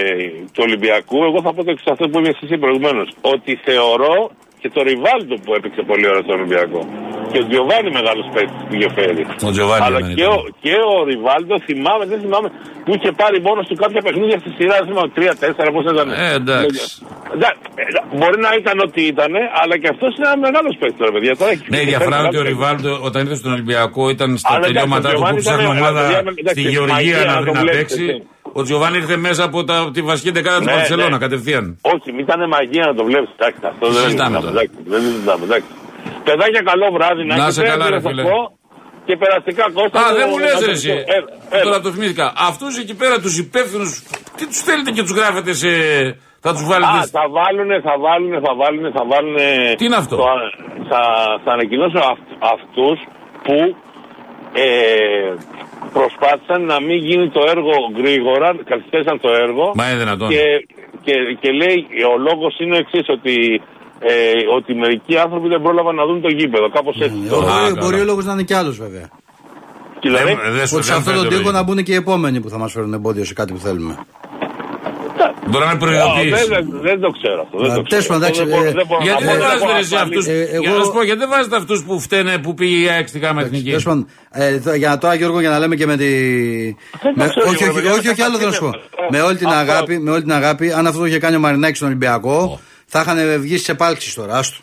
[0.53, 3.07] του Ολυμπιακού, εγώ θα πω το εξής αυτό που είπε εσύ προηγουμένως.
[3.33, 4.15] Ότι θεωρώ
[4.63, 6.81] και το Ριβάλτο που έπαιξε πολύ ώρα στον Ολυμπιακό.
[7.31, 9.23] Και ο Τζιοβάνι μεγάλος παίκτης που είχε φέρει.
[9.47, 10.35] Ο Τζιοβάνι Αλλά εμένα και ήταν.
[10.35, 12.49] ο, και ο Ριβάλτο θυμάμαι, δεν θυμάμαι,
[12.83, 14.75] που είχε πάρει μόνος του κάποια παιχνίδια στη σειρά.
[14.79, 16.07] Δεν θυμάμαι, τρία-τέσσερα, πώς ήταν.
[16.25, 16.83] Ε, εντάξει.
[17.35, 17.83] Εντάξει, ε,
[18.17, 19.31] Μπορεί να ήταν ό,τι ήταν,
[19.61, 21.31] αλλά και αυτός είναι ένα μεγάλος παίκτης τώρα, παιδιά.
[21.39, 23.51] Τώρα έχει Ναι, η έχει διαφορά φέρει είναι ότι ο μεγάλος Ριβάλντο όταν ήρθε στον
[23.57, 26.01] Ολυμπιακό ήταν στα Αλλά εντάξει, τελειώματά ο του που Τζοβάνι ψάχνει ήταν, ομάδα
[26.41, 28.32] εντάξει, στη μαγεία Γεωργία να να το βρει να βλέπεις, παίξει.
[28.53, 28.59] Έτσι.
[28.59, 31.17] Ο Τζοβάνι ήρθε μέσα από τα, τη βασική δεκάδα της Ναι, Βαρσελόνα ναι.
[31.25, 31.65] κατευθείαν.
[31.93, 33.29] Όχι, μην ήταν μαγεία να το βλέπεις.
[33.37, 34.39] Εντάξει, αυτό δεν Συζητάμε είναι.
[34.45, 34.51] τώρα.
[34.61, 35.43] Εντάξει, δεν συζητάμε.
[35.47, 35.69] εντάξει.
[36.27, 38.23] Παιδάκια, καλό βράδυ να Να έχετε, σε καλά, ρε να σας φίλε.
[38.29, 38.39] πω.
[39.07, 39.97] Και περαστικά κόστα.
[39.99, 40.89] Α, μου, δεν μου λες, να ρε, το εσύ.
[40.93, 40.93] πω.
[41.15, 41.63] Έλα, έλα.
[41.67, 42.25] Τώρα το θυμήθηκα.
[42.49, 43.89] Αυτούς εκεί πέρα τους υπεύθυνους,
[44.37, 45.69] τι τους θέλετε και τους γράφετε σε.
[46.45, 46.97] Θα τους βάλετε.
[46.99, 49.45] Α, θα βάλουνε, θα βάλουνε, θα βάλουνε, θα βάλουνε.
[49.77, 50.25] Τι είναι αυτό; το-
[50.91, 51.01] θα,
[51.43, 52.97] θα ανακοινώσω αυ- αυτούς
[53.45, 53.57] που
[54.53, 54.65] ε,
[55.97, 59.71] προσπάθησαν να μην γίνει το έργο γρήγορα, καθυστέρησαν το έργο.
[59.75, 60.29] Μα είναι δυνατόν.
[60.29, 60.43] Και,
[61.05, 61.77] και, και λέει,
[62.13, 63.61] ο λόγος είναι ο εξής, ότι,
[63.99, 64.11] ε,
[64.57, 66.69] ότι μερικοί άνθρωποι δεν πρόλαβαν να δουν το γήπεδο.
[66.69, 67.17] Κάπως έτσι.
[67.25, 67.77] Ε, το- μπορεί- καλά.
[67.81, 69.07] Μπορεί ο λόγος να είναι κι άλλος βέβαια.
[69.99, 71.51] Και δηλαδή, Δεν- δεν σου- Ότι σε δεν αυτόν τον φαίνεται τοίχο λογικό.
[71.51, 73.97] να μπουν και οι επόμενοι που θα μας φέρουν εμπόδιο σε κάτι που θέλουμε.
[75.53, 76.47] Μπορεί να είναι Α, προειδοποίηση.
[76.55, 77.55] δεν, δεν το ξέρω αυτό.
[77.63, 78.19] Δεν Α, το τέλος ξέρω.
[78.19, 79.71] πάντων, Αυτό εντάξει, δεν μπορώ- ε, δεν μπορώ να Γιατί πω, δεν δεν βάζετε μπορώ
[79.71, 80.23] ρε να εσύ αυτούς.
[80.25, 80.31] απαντήσω.
[80.31, 82.87] Ε, Για εγώ- να σου πω, γιατί δεν βάζετε αυτούς που φταίνε που πήγε η
[82.93, 84.01] ΑΕΚ στη ΓΑΜΑ Εθνικής; Τέλος πάντων,
[84.31, 86.09] ε, th- για τώρα Γιώργο, για να λέμε και με τη.
[87.03, 88.71] Δεν με- το ξέρω, όχι, ρε, όχι, παιδιά, όχι, όχι, άλλο θέλω να σου πω.
[89.03, 89.59] Ε, Με όλη την αυτό.
[89.59, 92.99] αγάπη, με όλη την αγάπη, αν αυτό το είχε κάνει ο Μαρινάκης στον Ολυμπιακό, θα
[93.01, 94.33] είχαν βγει σε επάλξει τώρα.
[94.37, 94.57] Άστο.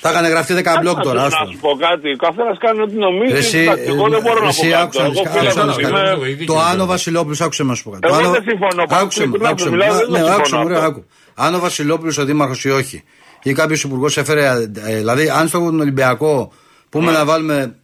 [0.00, 1.20] Θα είχαν γραφτεί 10 μπλοκ Να τώρα.
[1.20, 1.44] σου- Άστο.
[1.44, 2.08] Να σου πω κάτι.
[2.12, 3.32] Ο καθένας κάνει ό,τι νομίζει.
[3.32, 4.82] Ρε, εσύ, Εντάξει, Εγώ δεν μπορώ να πω εσύ, κάτι.
[4.82, 6.44] άκουσα να Εγώ δεις, φίλος άκουσα να μου δεις είμαι- κάτι.
[6.44, 8.06] Το Άνω Βασιλόπουλος, άκουσε με να σου πω κάτι.
[8.06, 8.82] Εγώ Το Άνω- δεν συμφωνώ.
[8.88, 9.76] Πάνω Άκουσε στην με, εικόνα άκουσε που με.
[9.76, 10.88] μιλάω, δεν Ναι, το άκουσε συμφωνώ με, ρε, αυτό.
[10.90, 11.04] άκου.
[11.34, 13.02] Αν ο Βασιλόπουλος ο Δήμαρχος ή όχι,
[13.42, 14.44] ή κάποιος υπουργός έφερε.
[14.86, 16.52] ε, Δηλαδή, αν στον Ολυμπιακό
[16.90, 17.74] πούμε να βάλουμε.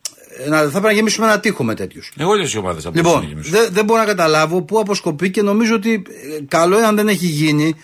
[0.44, 2.12] ε, να- Θα πρέπει να γεμίσουμε ένα τείχο με τέτοιους.
[2.18, 5.74] Εγώ όλε οι ομάδες από Λοιπόν, δεν δεν μπορώ να καταλάβω πού αποσκοπεί και νομίζω
[5.74, 6.02] ότι
[6.38, 7.74] ε, καλό είναι αν δεν έχει γίνει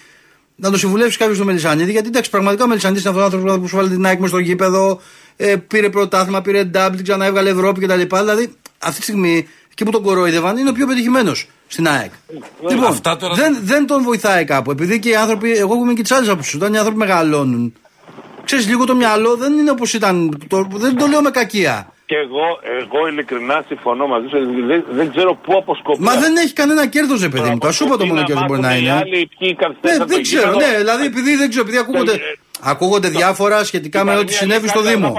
[0.61, 1.91] να το συμβουλεύσεις κάποιος στο Μελισανίδη.
[1.91, 4.29] Γιατί εντάξει, πραγματικά ο Μελισανίδη είναι αυτό ο άνθρωπος που σου βάλει την ΑΕΚ μες
[4.29, 5.01] στο γήπεδο,
[5.37, 8.17] ε, πήρε πρωτάθλημα, πήρε ντάμπλ, την ξανά έβγαλε Ευρώπη κτλ.
[8.17, 12.11] Δηλαδή αυτή τη στιγμή εκεί που τον κορόιδευαν είναι ο πιο πετυχημένος στην ΑΕΚ.
[12.71, 14.71] Λοιπόν, Αυτά τώρα- δεν, δεν τον βοηθάει κάπου.
[14.71, 17.73] Επειδή και οι άνθρωποι, εγώ είμαι και τι άλλε άποψει, όταν οι άνθρωποι μεγαλώνουν,
[18.45, 20.39] ξέρεις λίγο το μυαλό δεν είναι όπως ήταν.
[20.49, 21.93] Το, δεν το λέω με κακία.
[22.11, 22.47] Και εγώ,
[22.81, 24.39] εγώ ειλικρινά συμφωνώ μαζί σου.
[24.71, 26.03] Δεν, δεν ξέρω πού αποσκοπεί.
[26.03, 27.59] Μα δεν έχει κανένα κέρδος, ρε παιδί μου.
[27.59, 29.03] Το σου είπα το μόνο κέρδος μπορεί να είναι.
[29.81, 32.15] Ναι, δεν ξέρω, ναι, δηλαδή επειδή δεν ξέρω, επειδή ακούγονται,
[32.61, 35.15] ακούγονται διάφορα σχετικά με ό,τι συνέβη στο Δήμο.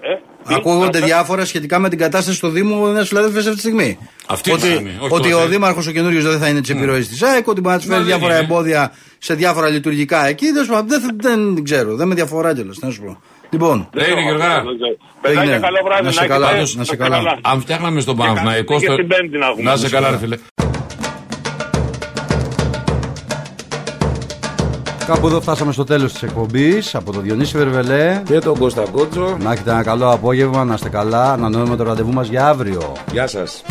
[0.00, 0.54] ε.
[0.54, 3.98] Ακούγονται διάφορα σχετικά με την κατάσταση στο Δήμο ένας φιλαδέλφο αυτή τη στιγμή.
[4.26, 5.42] Αυτή τη ότι στιγμή, όχι ότι τότε.
[5.44, 7.88] ο Δήμαρχος ο καινούριο δεν θα είναι της επιρροής της ΑΕΚ, ότι μπορεί να τους
[7.88, 8.44] Μα φέρει δεν διάφορα είναι.
[8.44, 10.50] εμπόδια σε διάφορα λειτουργικά εκεί.
[10.50, 11.00] Δεν, σου πω, δεν,
[11.54, 12.72] δεν ξέρω, δεν με διαφορά κιόλα.
[12.80, 13.20] Να σου πω.
[13.54, 14.62] Λοιπόν, Δεν είναι Γεωργάρα.
[15.20, 15.58] Παιδάκια, Έγινε.
[15.66, 16.04] καλό βράδυ.
[16.04, 16.32] Να σε έχετε.
[16.32, 17.38] καλά, Πάντως, να σε καλά.
[17.42, 18.78] Αν φτιάχναμε στον Παναθηναϊκό.
[18.78, 19.62] και στο- στην Πέμπτη να έχουμε.
[19.70, 20.36] Να σε καλά, ρε φίλε.
[25.06, 28.22] κάπου εδώ φτάσαμε στο τέλος της εκπομπής από τον Διονύση Βερβελέ.
[28.26, 29.36] Και τον Κώστα Κότσο.
[29.40, 31.32] Να έχετε ένα καλό απόγευμα, να είστε καλά.
[31.32, 32.92] Ανανεώνουμε το ραντεβού μας για αύριο.
[33.12, 33.62] Γεια σας.